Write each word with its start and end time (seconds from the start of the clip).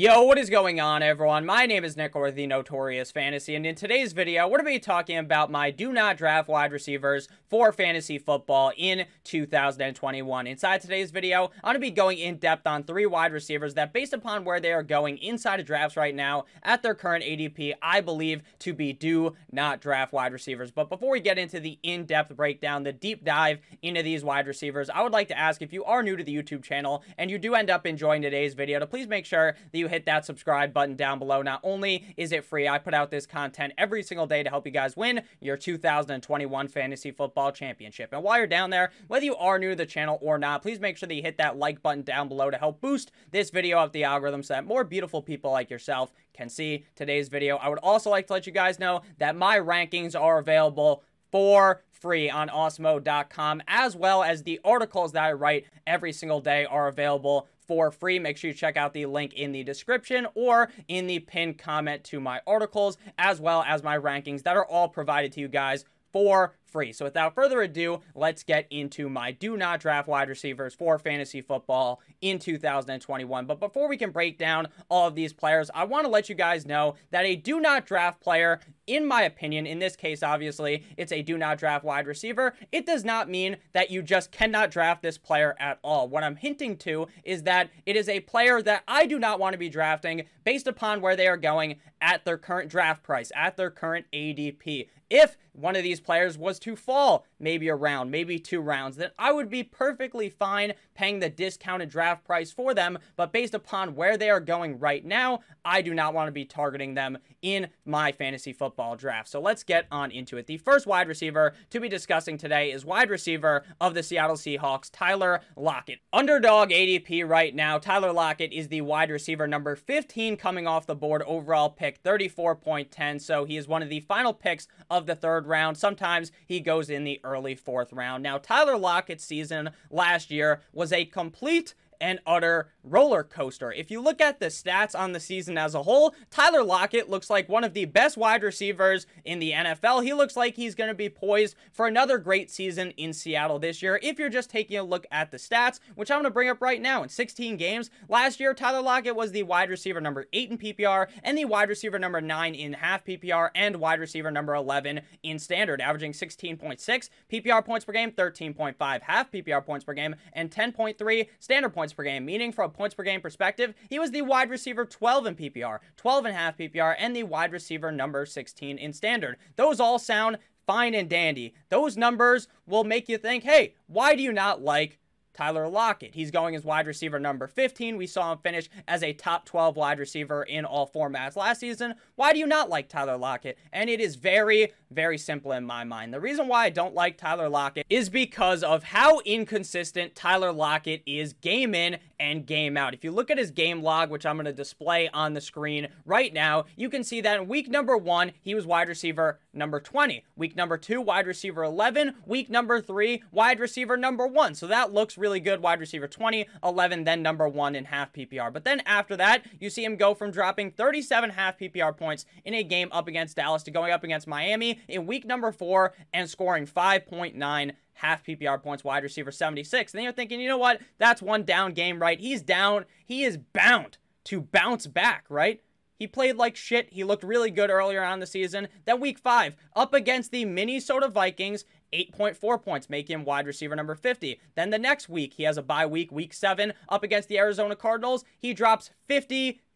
Yo, 0.00 0.22
what 0.22 0.38
is 0.38 0.48
going 0.48 0.80
on 0.80 1.02
everyone? 1.02 1.44
My 1.44 1.66
name 1.66 1.84
is 1.84 1.94
Nick 1.94 2.16
or 2.16 2.30
the 2.30 2.46
Notorious 2.46 3.10
Fantasy 3.10 3.54
and 3.54 3.66
in 3.66 3.74
today's 3.74 4.14
video 4.14 4.44
we're 4.44 4.56
going 4.56 4.64
to 4.64 4.70
be 4.72 4.78
talking 4.78 5.18
about 5.18 5.50
my 5.50 5.70
do 5.70 5.92
not 5.92 6.16
draft 6.16 6.48
wide 6.48 6.72
receivers 6.72 7.28
for 7.50 7.70
fantasy 7.70 8.16
football 8.16 8.72
in 8.78 9.04
2021. 9.24 10.46
Inside 10.46 10.80
today's 10.80 11.10
video, 11.10 11.50
I'm 11.56 11.64
going 11.64 11.74
to 11.74 11.80
be 11.80 11.90
going 11.90 12.16
in 12.16 12.36
depth 12.36 12.66
on 12.66 12.84
three 12.84 13.04
wide 13.04 13.34
receivers 13.34 13.74
that 13.74 13.92
based 13.92 14.14
upon 14.14 14.44
where 14.46 14.58
they 14.58 14.72
are 14.72 14.82
going 14.82 15.18
inside 15.18 15.60
of 15.60 15.66
drafts 15.66 15.98
right 15.98 16.14
now 16.14 16.46
at 16.62 16.82
their 16.82 16.94
current 16.94 17.22
ADP, 17.22 17.74
I 17.82 18.00
believe 18.00 18.40
to 18.60 18.72
be 18.72 18.94
do 18.94 19.36
not 19.52 19.82
draft 19.82 20.14
wide 20.14 20.32
receivers. 20.32 20.70
But 20.70 20.88
before 20.88 21.10
we 21.10 21.20
get 21.20 21.38
into 21.38 21.60
the 21.60 21.78
in-depth 21.82 22.34
breakdown, 22.34 22.84
the 22.84 22.92
deep 22.94 23.22
dive 23.22 23.58
into 23.82 24.02
these 24.02 24.24
wide 24.24 24.46
receivers, 24.46 24.88
I 24.88 25.02
would 25.02 25.12
like 25.12 25.28
to 25.28 25.38
ask 25.38 25.60
if 25.60 25.74
you 25.74 25.84
are 25.84 26.02
new 26.02 26.16
to 26.16 26.24
the 26.24 26.34
YouTube 26.34 26.62
channel 26.62 27.02
and 27.18 27.30
you 27.30 27.36
do 27.36 27.54
end 27.54 27.68
up 27.68 27.84
enjoying 27.84 28.22
today's 28.22 28.54
video 28.54 28.78
to 28.78 28.86
please 28.86 29.06
make 29.06 29.26
sure 29.26 29.56
that 29.72 29.78
you 29.78 29.89
hit 29.90 30.06
that 30.06 30.24
subscribe 30.24 30.72
button 30.72 30.96
down 30.96 31.18
below. 31.18 31.42
Not 31.42 31.60
only 31.62 32.14
is 32.16 32.32
it 32.32 32.44
free, 32.44 32.68
I 32.68 32.78
put 32.78 32.94
out 32.94 33.10
this 33.10 33.26
content 33.26 33.74
every 33.76 34.02
single 34.02 34.26
day 34.26 34.42
to 34.42 34.48
help 34.48 34.66
you 34.66 34.72
guys 34.72 34.96
win 34.96 35.22
your 35.40 35.56
2021 35.56 36.68
Fantasy 36.68 37.10
Football 37.10 37.52
Championship. 37.52 38.12
And 38.12 38.22
while 38.22 38.38
you're 38.38 38.46
down 38.46 38.70
there, 38.70 38.92
whether 39.08 39.24
you 39.24 39.36
are 39.36 39.58
new 39.58 39.70
to 39.70 39.76
the 39.76 39.86
channel 39.86 40.18
or 40.22 40.38
not, 40.38 40.62
please 40.62 40.80
make 40.80 40.96
sure 40.96 41.06
that 41.06 41.14
you 41.14 41.22
hit 41.22 41.38
that 41.38 41.58
like 41.58 41.82
button 41.82 42.02
down 42.02 42.28
below 42.28 42.50
to 42.50 42.56
help 42.56 42.80
boost 42.80 43.10
this 43.30 43.50
video 43.50 43.78
up 43.78 43.92
the 43.92 44.04
algorithm 44.04 44.42
so 44.42 44.54
that 44.54 44.64
more 44.64 44.84
beautiful 44.84 45.20
people 45.20 45.50
like 45.50 45.70
yourself 45.70 46.12
can 46.32 46.48
see 46.48 46.86
today's 46.94 47.28
video. 47.28 47.56
I 47.56 47.68
would 47.68 47.80
also 47.80 48.08
like 48.10 48.26
to 48.28 48.32
let 48.32 48.46
you 48.46 48.52
guys 48.52 48.78
know 48.78 49.02
that 49.18 49.36
my 49.36 49.58
rankings 49.58 50.18
are 50.18 50.38
available 50.38 51.02
for 51.30 51.82
free 51.90 52.30
on 52.30 52.48
osmo.com 52.48 53.62
as 53.68 53.94
well 53.94 54.22
as 54.22 54.42
the 54.42 54.60
articles 54.64 55.12
that 55.12 55.24
I 55.24 55.32
write 55.32 55.66
every 55.86 56.12
single 56.12 56.40
day 56.40 56.64
are 56.64 56.88
available 56.88 57.46
for 57.70 57.92
free. 57.92 58.18
Make 58.18 58.36
sure 58.36 58.48
you 58.48 58.54
check 58.54 58.76
out 58.76 58.94
the 58.94 59.06
link 59.06 59.34
in 59.34 59.52
the 59.52 59.62
description 59.62 60.26
or 60.34 60.72
in 60.88 61.06
the 61.06 61.20
pinned 61.20 61.58
comment 61.58 62.02
to 62.02 62.18
my 62.18 62.40
articles, 62.44 62.98
as 63.16 63.40
well 63.40 63.64
as 63.64 63.84
my 63.84 63.96
rankings 63.96 64.42
that 64.42 64.56
are 64.56 64.66
all 64.66 64.88
provided 64.88 65.30
to 65.34 65.40
you 65.40 65.46
guys 65.46 65.84
for 66.12 66.56
free. 66.70 66.92
So 66.92 67.04
without 67.04 67.34
further 67.34 67.60
ado, 67.62 68.00
let's 68.14 68.42
get 68.42 68.66
into 68.70 69.08
my 69.08 69.32
do 69.32 69.56
not 69.56 69.80
draft 69.80 70.08
wide 70.08 70.28
receivers 70.28 70.74
for 70.74 70.98
fantasy 70.98 71.40
football 71.40 72.00
in 72.20 72.38
2021. 72.38 73.46
But 73.46 73.60
before 73.60 73.88
we 73.88 73.96
can 73.96 74.10
break 74.10 74.38
down 74.38 74.68
all 74.88 75.08
of 75.08 75.14
these 75.14 75.32
players, 75.32 75.70
I 75.74 75.84
want 75.84 76.04
to 76.04 76.10
let 76.10 76.28
you 76.28 76.34
guys 76.34 76.66
know 76.66 76.94
that 77.10 77.24
a 77.24 77.36
do 77.36 77.60
not 77.60 77.86
draft 77.86 78.20
player, 78.20 78.60
in 78.86 79.06
my 79.06 79.22
opinion, 79.22 79.66
in 79.66 79.78
this 79.78 79.96
case, 79.96 80.22
obviously, 80.22 80.84
it's 80.96 81.12
a 81.12 81.22
do 81.22 81.38
not 81.38 81.58
draft 81.58 81.84
wide 81.84 82.06
receiver. 82.06 82.54
It 82.72 82.86
does 82.86 83.04
not 83.04 83.28
mean 83.28 83.56
that 83.72 83.90
you 83.90 84.02
just 84.02 84.32
cannot 84.32 84.70
draft 84.70 85.02
this 85.02 85.18
player 85.18 85.56
at 85.58 85.78
all. 85.82 86.08
What 86.08 86.24
I'm 86.24 86.36
hinting 86.36 86.76
to 86.78 87.06
is 87.24 87.44
that 87.44 87.70
it 87.86 87.96
is 87.96 88.08
a 88.08 88.20
player 88.20 88.62
that 88.62 88.82
I 88.86 89.06
do 89.06 89.18
not 89.18 89.38
want 89.38 89.54
to 89.54 89.58
be 89.58 89.68
drafting 89.68 90.26
based 90.44 90.66
upon 90.66 91.00
where 91.00 91.16
they 91.16 91.26
are 91.26 91.36
going 91.36 91.76
at 92.00 92.24
their 92.24 92.38
current 92.38 92.70
draft 92.70 93.02
price, 93.02 93.30
at 93.34 93.56
their 93.56 93.70
current 93.70 94.06
ADP. 94.12 94.88
If 95.10 95.36
one 95.52 95.74
of 95.74 95.82
these 95.82 96.00
players 96.00 96.38
was 96.38 96.60
to 96.60 96.76
fall 96.76 97.26
maybe 97.40 97.66
a 97.66 97.74
round, 97.74 98.12
maybe 98.12 98.38
two 98.38 98.60
rounds, 98.60 98.96
then 98.96 99.10
I 99.18 99.32
would 99.32 99.50
be 99.50 99.64
perfectly 99.64 100.28
fine 100.28 100.74
paying 100.94 101.18
the 101.18 101.28
discounted 101.28 101.90
draft 101.90 102.24
price 102.24 102.52
for 102.52 102.74
them. 102.74 102.98
But 103.16 103.32
based 103.32 103.54
upon 103.54 103.96
where 103.96 104.16
they 104.16 104.30
are 104.30 104.38
going 104.38 104.78
right 104.78 105.04
now, 105.04 105.40
I 105.64 105.82
do 105.82 105.92
not 105.92 106.14
want 106.14 106.28
to 106.28 106.32
be 106.32 106.44
targeting 106.44 106.94
them 106.94 107.18
in 107.42 107.68
my 107.84 108.12
fantasy 108.12 108.52
football 108.52 108.94
draft. 108.94 109.28
So 109.28 109.40
let's 109.40 109.64
get 109.64 109.86
on 109.90 110.12
into 110.12 110.36
it. 110.36 110.46
The 110.46 110.58
first 110.58 110.86
wide 110.86 111.08
receiver 111.08 111.54
to 111.70 111.80
be 111.80 111.88
discussing 111.88 112.38
today 112.38 112.70
is 112.70 112.84
wide 112.84 113.10
receiver 113.10 113.64
of 113.80 113.94
the 113.94 114.04
Seattle 114.04 114.36
Seahawks, 114.36 114.90
Tyler 114.92 115.40
Lockett. 115.56 115.98
Underdog 116.12 116.70
ADP 116.70 117.28
right 117.28 117.54
now, 117.54 117.78
Tyler 117.78 118.12
Lockett 118.12 118.52
is 118.52 118.68
the 118.68 118.82
wide 118.82 119.10
receiver 119.10 119.48
number 119.48 119.74
15 119.74 120.36
coming 120.36 120.68
off 120.68 120.86
the 120.86 120.94
board, 120.94 121.22
overall 121.26 121.70
pick 121.70 121.89
34.10. 122.02 123.20
So 123.20 123.44
he 123.44 123.56
is 123.56 123.68
one 123.68 123.82
of 123.82 123.88
the 123.88 124.00
final 124.00 124.32
picks 124.32 124.68
of 124.90 125.06
the 125.06 125.14
third 125.14 125.46
round. 125.46 125.76
Sometimes 125.76 126.32
he 126.46 126.60
goes 126.60 126.90
in 126.90 127.04
the 127.04 127.20
early 127.24 127.54
fourth 127.54 127.92
round. 127.92 128.22
Now, 128.22 128.38
Tyler 128.38 128.76
Lockett's 128.76 129.24
season 129.24 129.70
last 129.90 130.30
year 130.30 130.62
was 130.72 130.92
a 130.92 131.04
complete 131.04 131.74
and 132.00 132.20
utter 132.26 132.70
roller 132.82 133.22
coaster. 133.22 133.72
If 133.72 133.90
you 133.90 134.00
look 134.00 134.20
at 134.20 134.40
the 134.40 134.46
stats 134.46 134.98
on 134.98 135.12
the 135.12 135.20
season 135.20 135.58
as 135.58 135.74
a 135.74 135.82
whole, 135.82 136.14
Tyler 136.30 136.62
Lockett 136.62 137.10
looks 137.10 137.30
like 137.30 137.48
one 137.48 137.64
of 137.64 137.74
the 137.74 137.84
best 137.84 138.16
wide 138.16 138.42
receivers 138.42 139.06
in 139.24 139.38
the 139.38 139.52
NFL. 139.52 140.02
He 140.02 140.12
looks 140.12 140.36
like 140.36 140.56
he's 140.56 140.74
going 140.74 140.88
to 140.88 140.94
be 140.94 141.08
poised 141.08 141.54
for 141.72 141.86
another 141.86 142.18
great 142.18 142.50
season 142.50 142.92
in 142.92 143.12
Seattle 143.12 143.58
this 143.58 143.82
year. 143.82 144.00
If 144.02 144.18
you're 144.18 144.30
just 144.30 144.50
taking 144.50 144.78
a 144.78 144.82
look 144.82 145.06
at 145.10 145.30
the 145.30 145.36
stats, 145.36 145.80
which 145.94 146.10
I'm 146.10 146.16
going 146.16 146.24
to 146.24 146.30
bring 146.30 146.48
up 146.48 146.62
right 146.62 146.80
now, 146.80 147.02
in 147.02 147.08
16 147.08 147.56
games 147.56 147.90
last 148.08 148.40
year, 148.40 148.54
Tyler 148.54 148.82
Lockett 148.82 149.16
was 149.16 149.32
the 149.32 149.42
wide 149.42 149.70
receiver 149.70 150.00
number 150.00 150.26
8 150.32 150.50
in 150.50 150.58
PPR 150.58 151.08
and 151.22 151.36
the 151.36 151.44
wide 151.44 151.68
receiver 151.68 151.98
number 151.98 152.20
9 152.20 152.54
in 152.54 152.72
half 152.74 153.04
PPR 153.04 153.50
and 153.54 153.76
wide 153.76 154.00
receiver 154.00 154.30
number 154.30 154.54
11 154.54 155.00
in 155.22 155.38
standard, 155.38 155.80
averaging 155.80 156.12
16.6 156.12 157.10
PPR 157.30 157.64
points 157.64 157.84
per 157.84 157.92
game, 157.92 158.10
13.5 158.12 159.02
half 159.02 159.30
PPR 159.30 159.64
points 159.64 159.84
per 159.84 159.92
game, 159.92 160.14
and 160.32 160.50
10.3 160.50 161.28
standard 161.38 161.72
points 161.72 161.89
points 161.90 161.96
per 161.96 162.04
game, 162.04 162.24
meaning 162.24 162.52
from 162.52 162.70
a 162.70 162.72
points 162.72 162.94
per 162.94 163.02
game 163.02 163.20
perspective, 163.20 163.74
he 163.88 163.98
was 163.98 164.10
the 164.10 164.22
wide 164.22 164.50
receiver 164.50 164.84
12 164.84 165.26
in 165.26 165.34
PPR, 165.34 165.78
12 165.96 166.24
and 166.24 166.34
a 166.34 166.38
half 166.38 166.56
PPR, 166.56 166.94
and 166.98 167.14
the 167.16 167.24
wide 167.24 167.52
receiver 167.52 167.90
number 167.90 168.24
16 168.24 168.78
in 168.78 168.92
standard. 168.92 169.36
Those 169.56 169.80
all 169.80 169.98
sound 169.98 170.38
fine 170.66 170.94
and 170.94 171.08
dandy. 171.08 171.54
Those 171.68 171.96
numbers 171.96 172.46
will 172.66 172.84
make 172.84 173.08
you 173.08 173.18
think, 173.18 173.42
hey, 173.42 173.74
why 173.88 174.14
do 174.14 174.22
you 174.22 174.32
not 174.32 174.62
like 174.62 174.99
Tyler 175.34 175.68
Lockett. 175.68 176.14
He's 176.14 176.30
going 176.30 176.54
as 176.54 176.64
wide 176.64 176.86
receiver 176.86 177.18
number 177.18 177.46
15. 177.46 177.96
We 177.96 178.06
saw 178.06 178.32
him 178.32 178.38
finish 178.38 178.68
as 178.88 179.02
a 179.02 179.12
top 179.12 179.46
12 179.46 179.76
wide 179.76 179.98
receiver 179.98 180.42
in 180.42 180.64
all 180.64 180.88
formats 180.88 181.36
last 181.36 181.60
season. 181.60 181.94
Why 182.16 182.32
do 182.32 182.38
you 182.38 182.46
not 182.46 182.68
like 182.68 182.88
Tyler 182.88 183.16
Lockett? 183.16 183.58
And 183.72 183.88
it 183.88 184.00
is 184.00 184.16
very, 184.16 184.72
very 184.90 185.18
simple 185.18 185.52
in 185.52 185.64
my 185.64 185.84
mind. 185.84 186.12
The 186.12 186.20
reason 186.20 186.48
why 186.48 186.64
I 186.64 186.70
don't 186.70 186.94
like 186.94 187.16
Tyler 187.16 187.48
Lockett 187.48 187.86
is 187.88 188.08
because 188.08 188.62
of 188.62 188.82
how 188.82 189.20
inconsistent 189.20 190.14
Tyler 190.14 190.52
Lockett 190.52 191.02
is 191.06 191.32
game 191.32 191.74
in 191.74 191.98
and 192.20 192.46
game 192.46 192.76
out. 192.76 192.94
If 192.94 193.02
you 193.02 193.10
look 193.10 193.30
at 193.30 193.38
his 193.38 193.50
game 193.50 193.82
log, 193.82 194.10
which 194.10 194.26
I'm 194.26 194.36
going 194.36 194.44
to 194.44 194.52
display 194.52 195.08
on 195.08 195.32
the 195.32 195.40
screen 195.40 195.88
right 196.04 196.32
now, 196.32 196.66
you 196.76 196.90
can 196.90 197.02
see 197.02 197.20
that 197.22 197.40
in 197.40 197.48
week 197.48 197.68
number 197.68 197.96
one, 197.96 198.32
he 198.42 198.54
was 198.54 198.66
wide 198.66 198.88
receiver 198.88 199.40
number 199.52 199.80
20. 199.80 200.24
Week 200.36 200.54
number 200.54 200.76
two, 200.76 201.00
wide 201.00 201.26
receiver 201.26 201.64
11. 201.64 202.14
Week 202.26 202.50
number 202.50 202.80
three, 202.80 203.22
wide 203.32 203.58
receiver 203.58 203.96
number 203.96 204.26
one. 204.26 204.54
So 204.54 204.66
that 204.66 204.92
looks 204.92 205.18
really 205.18 205.40
good. 205.40 205.62
Wide 205.62 205.80
receiver 205.80 206.06
20, 206.06 206.46
11, 206.62 207.04
then 207.04 207.22
number 207.22 207.48
one 207.48 207.74
in 207.74 207.86
half 207.86 208.12
PPR. 208.12 208.52
But 208.52 208.64
then 208.64 208.80
after 208.84 209.16
that, 209.16 209.44
you 209.58 209.70
see 209.70 209.84
him 209.84 209.96
go 209.96 210.14
from 210.14 210.30
dropping 210.30 210.72
37 210.72 211.30
half 211.30 211.58
PPR 211.58 211.96
points 211.96 212.26
in 212.44 212.52
a 212.54 212.62
game 212.62 212.90
up 212.92 213.08
against 213.08 213.36
Dallas 213.36 213.62
to 213.64 213.70
going 213.70 213.92
up 213.92 214.04
against 214.04 214.28
Miami 214.28 214.80
in 214.88 215.06
week 215.06 215.24
number 215.24 215.50
four 215.52 215.94
and 216.12 216.28
scoring 216.28 216.66
5.9 216.66 217.72
half 218.00 218.24
PPR 218.24 218.62
points, 218.62 218.84
wide 218.84 219.02
receiver 219.02 219.30
76. 219.30 219.92
And 219.92 219.98
then 219.98 220.04
you're 220.04 220.12
thinking, 220.12 220.40
you 220.40 220.48
know 220.48 220.58
what? 220.58 220.80
That's 220.98 221.22
one 221.22 221.44
down 221.44 221.72
game, 221.72 222.00
right? 222.00 222.18
He's 222.18 222.42
down. 222.42 222.84
He 223.04 223.24
is 223.24 223.36
bound 223.36 223.98
to 224.24 224.40
bounce 224.40 224.86
back, 224.86 225.24
right? 225.28 225.60
He 225.94 226.06
played 226.06 226.36
like 226.36 226.56
shit. 226.56 226.92
He 226.92 227.04
looked 227.04 227.22
really 227.22 227.50
good 227.50 227.68
earlier 227.68 228.02
on 228.02 228.20
the 228.20 228.26
season. 228.26 228.68
Then 228.86 229.00
week 229.00 229.18
five, 229.18 229.54
up 229.76 229.92
against 229.92 230.30
the 230.30 230.46
Minnesota 230.46 231.08
Vikings, 231.08 231.66
8.4 231.92 232.62
points, 232.62 232.88
make 232.88 233.10
him 233.10 233.24
wide 233.24 233.46
receiver 233.46 233.76
number 233.76 233.94
50. 233.94 234.40
Then 234.54 234.70
the 234.70 234.78
next 234.78 235.10
week, 235.10 235.34
he 235.34 235.42
has 235.42 235.58
a 235.58 235.62
bye 235.62 235.84
week, 235.84 236.10
week 236.10 236.32
seven, 236.32 236.72
up 236.88 237.02
against 237.02 237.28
the 237.28 237.38
Arizona 237.38 237.76
Cardinals. 237.76 238.24
He 238.38 238.54
drops 238.54 238.90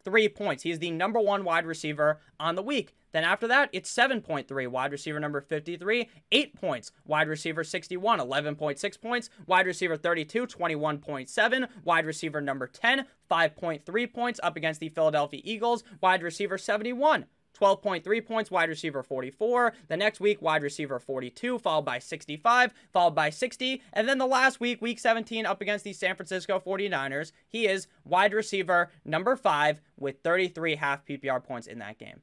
53 0.05 0.29
points. 0.29 0.63
He 0.63 0.71
is 0.71 0.79
the 0.79 0.91
number 0.91 1.19
one 1.19 1.43
wide 1.43 1.65
receiver 1.65 2.19
on 2.39 2.55
the 2.55 2.61
week. 2.61 2.95
Then 3.11 3.23
after 3.23 3.47
that, 3.47 3.69
it's 3.73 3.93
7.3, 3.93 4.67
wide 4.67 4.91
receiver 4.91 5.19
number 5.19 5.41
53, 5.41 6.09
8 6.31 6.55
points, 6.55 6.91
wide 7.05 7.27
receiver 7.27 7.63
61, 7.63 8.19
11.6 8.19 9.01
points, 9.01 9.29
wide 9.47 9.65
receiver 9.65 9.97
32, 9.97 10.45
21.7, 10.45 11.67
wide 11.83 12.05
receiver 12.05 12.41
number 12.41 12.67
10, 12.67 13.05
5.3 13.31 14.13
points 14.13 14.39
up 14.43 14.55
against 14.55 14.79
the 14.79 14.89
Philadelphia 14.89 15.41
Eagles, 15.43 15.83
wide 16.01 16.21
receiver 16.21 16.57
71. 16.57 17.25
12.3 17.55 18.25
points, 18.25 18.51
wide 18.51 18.69
receiver 18.69 19.01
44. 19.03 19.73
The 19.87 19.97
next 19.97 20.19
week, 20.19 20.41
wide 20.41 20.63
receiver 20.63 20.99
42, 20.99 21.59
followed 21.59 21.85
by 21.85 21.99
65, 21.99 22.73
followed 22.91 23.15
by 23.15 23.29
60. 23.29 23.81
And 23.93 24.07
then 24.07 24.17
the 24.17 24.25
last 24.25 24.59
week, 24.59 24.81
week 24.81 24.99
17, 24.99 25.45
up 25.45 25.61
against 25.61 25.83
the 25.83 25.93
San 25.93 26.15
Francisco 26.15 26.59
49ers, 26.59 27.31
he 27.47 27.67
is 27.67 27.87
wide 28.03 28.33
receiver 28.33 28.91
number 29.03 29.35
5 29.35 29.81
with 29.97 30.21
33 30.23 30.75
half 30.75 31.05
PPR 31.05 31.43
points 31.43 31.67
in 31.67 31.79
that 31.79 31.97
game. 31.97 32.21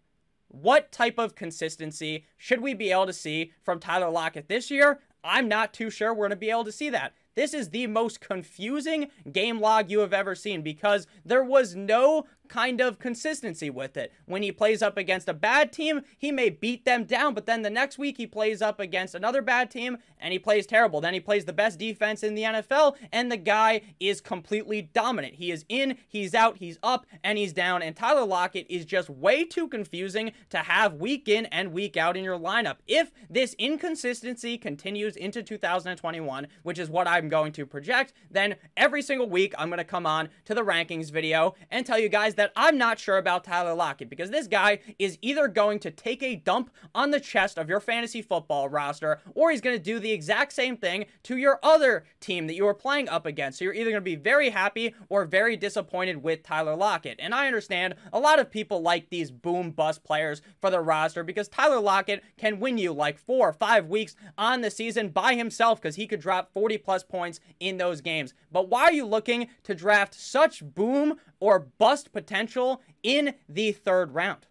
What 0.49 0.93
type 0.93 1.19
of 1.19 1.35
consistency 1.35 2.27
should 2.37 2.61
we 2.61 2.75
be 2.75 2.93
able 2.93 3.07
to 3.07 3.13
see 3.13 3.53
from 3.63 3.81
Tyler 3.81 4.11
Lockett 4.11 4.49
this 4.49 4.71
year? 4.71 5.01
I'm 5.25 5.49
not 5.49 5.73
too 5.73 5.89
sure 5.89 6.13
we're 6.13 6.29
going 6.29 6.31
to 6.31 6.37
be 6.37 6.51
able 6.51 6.65
to 6.65 6.73
see 6.73 6.91
that. 6.91 7.15
This 7.35 7.55
is 7.55 7.71
the 7.71 7.87
most 7.87 8.21
confusing 8.21 9.09
game 9.31 9.61
log 9.61 9.91
you 9.91 10.01
have 10.01 10.13
ever 10.13 10.35
seen 10.35 10.61
because 10.61 11.07
there 11.25 11.45
was 11.45 11.75
no 11.75 12.27
kind 12.49 12.81
of 12.81 12.99
consistency 12.99 13.71
with 13.71 13.97
it. 13.97 14.13
When 14.27 14.43
he 14.43 14.53
plays 14.53 14.83
up 14.83 14.97
against 14.97 15.29
a 15.29 15.35
bad 15.35 15.73
team, 15.73 16.03
he 16.19 16.31
may 16.31 16.51
beat 16.51 16.85
them 16.85 17.05
down, 17.05 17.35
but 17.35 17.47
then 17.47 17.63
the 17.63 17.71
next 17.71 17.99
week 17.99 18.17
he 18.17 18.27
plays 18.27 18.61
up 18.61 18.79
against 18.79 19.15
another 19.15 19.43
bad 19.43 19.71
team 19.71 19.99
and 20.19 20.33
he 20.33 20.39
plays 20.39 20.67
terrible. 20.67 21.01
Then 21.01 21.15
he 21.15 21.21
plays 21.21 21.45
the 21.45 21.53
best 21.53 21.79
defense 21.79 22.23
in 22.23 22.35
the 22.35 22.43
NFL 22.43 22.97
and 23.13 23.31
the 23.31 23.37
guy 23.37 23.83
is 24.01 24.21
completely 24.21 24.83
dominant. 24.83 25.35
He 25.35 25.51
is 25.51 25.65
in, 25.69 25.97
he's 26.09 26.35
out, 26.35 26.59
he's 26.59 26.79
up, 26.83 27.07
and 27.25 27.39
he's 27.39 27.53
down. 27.53 27.83
And 27.83 27.97
Tyler 27.97 28.25
Lockett 28.25 28.67
is 28.69 28.85
just 28.85 29.09
way 29.09 29.45
too 29.45 29.69
confusing 29.69 30.33
to 30.51 30.59
have 30.59 30.95
week 30.95 31.29
in 31.29 31.47
and 31.47 31.73
week 31.73 31.97
out 31.97 32.17
in 32.17 32.25
your 32.25 32.39
lineup. 32.39 32.77
If 32.87 33.13
this 33.31 33.55
inconsistency 33.59 34.59
continues 34.59 35.17
into 35.17 35.43
2021, 35.43 36.49
which 36.63 36.79
is 36.79 36.91
what 36.91 37.09
I'm 37.09 37.29
going 37.29 37.53
to 37.53 37.67
project, 37.67 38.13
then 38.31 38.57
every 38.77 39.03
single 39.03 39.29
week 39.29 39.55
I'm 39.57 39.69
going 39.69 39.79
to 39.79 39.85
come 39.85 40.07
on 40.07 40.29
to 40.45 40.55
the 40.55 40.63
rankings 40.63 41.11
video 41.11 41.55
and 41.71 41.87
tell 41.87 41.99
you 41.99 42.09
guys 42.09 42.35
that 42.35 42.42
that 42.43 42.53
I'm 42.57 42.77
not 42.77 42.99
sure 42.99 43.19
about 43.19 43.45
Tyler 43.45 43.73
Lockett 43.73 44.11
because 44.11 44.33
this 44.33 44.49
guy 44.49 44.81
is 44.99 45.17
either 45.23 45.47
going 45.47 45.79
to 45.79 45.93
take 45.93 46.25
a 46.25 46.35
dump 46.35 46.73
on 46.93 47.13
the 47.13 47.21
chest 47.21 47.57
of 47.57 47.69
your 47.69 47.79
fantasy 47.79 48.21
football 48.21 48.69
roster 48.69 49.21
or 49.37 49.53
he's 49.53 49.61
going 49.61 49.77
to 49.77 49.83
do 49.83 50.01
the 50.01 50.11
exact 50.11 50.53
same 50.53 50.77
thing 50.77 51.05
to 51.23 51.37
your 51.37 51.61
other 51.63 52.03
team 52.19 52.49
that 52.49 52.57
you 52.57 52.67
are 52.67 52.75
playing 52.75 53.09
up 53.09 53.27
against. 53.27 53.61
So 53.61 53.65
you're 53.65 53.75
either 53.75 53.91
going 53.91 53.95
to 53.95 54.01
be 54.01 54.17
very 54.17 54.51
happy 54.51 54.93
or 55.09 55.25
very 55.25 55.57
disappointed 55.57 56.21
with 56.21 56.43
Tyler 56.43 56.75
Lockett. 56.75 57.21
And 57.21 57.33
I 57.33 57.47
understand 57.47 57.95
a 58.13 58.19
lot 58.19 58.41
of 58.41 58.51
people 58.51 58.83
like 58.83 59.09
these 59.09 59.31
boom 59.31 59.71
bust 59.71 60.03
players 60.03 60.43
for 60.61 60.69
the 60.69 60.81
roster 60.81 61.23
because 61.23 61.47
Tyler 61.47 61.79
Lockett 61.79 62.25
can 62.37 62.59
win 62.59 62.77
you 62.77 62.93
like 62.93 63.19
four 63.19 63.51
or 63.51 63.53
five 63.53 63.87
weeks 63.87 64.17
on 64.37 64.63
the 64.63 64.71
season 64.73 65.11
by 65.11 65.37
himself 65.37 65.81
because 65.81 65.95
he 65.95 66.09
could 66.09 66.21
drop 66.21 66.53
40 66.53 66.79
plus 66.79 67.05
points 67.05 67.39
in 67.61 67.77
those 67.77 68.01
games. 68.01 68.35
But 68.51 68.69
why 68.69 68.83
are 68.83 68.93
you 68.93 69.07
looking 69.07 69.47
to 69.63 69.77
draft 69.77 70.13
such 70.13 70.65
boom 70.65 71.21
or 71.43 71.59
bust 71.59 72.13
potential 72.13 72.81
in 73.03 73.35
the 73.49 73.73
third 73.73 74.15
round. 74.15 74.47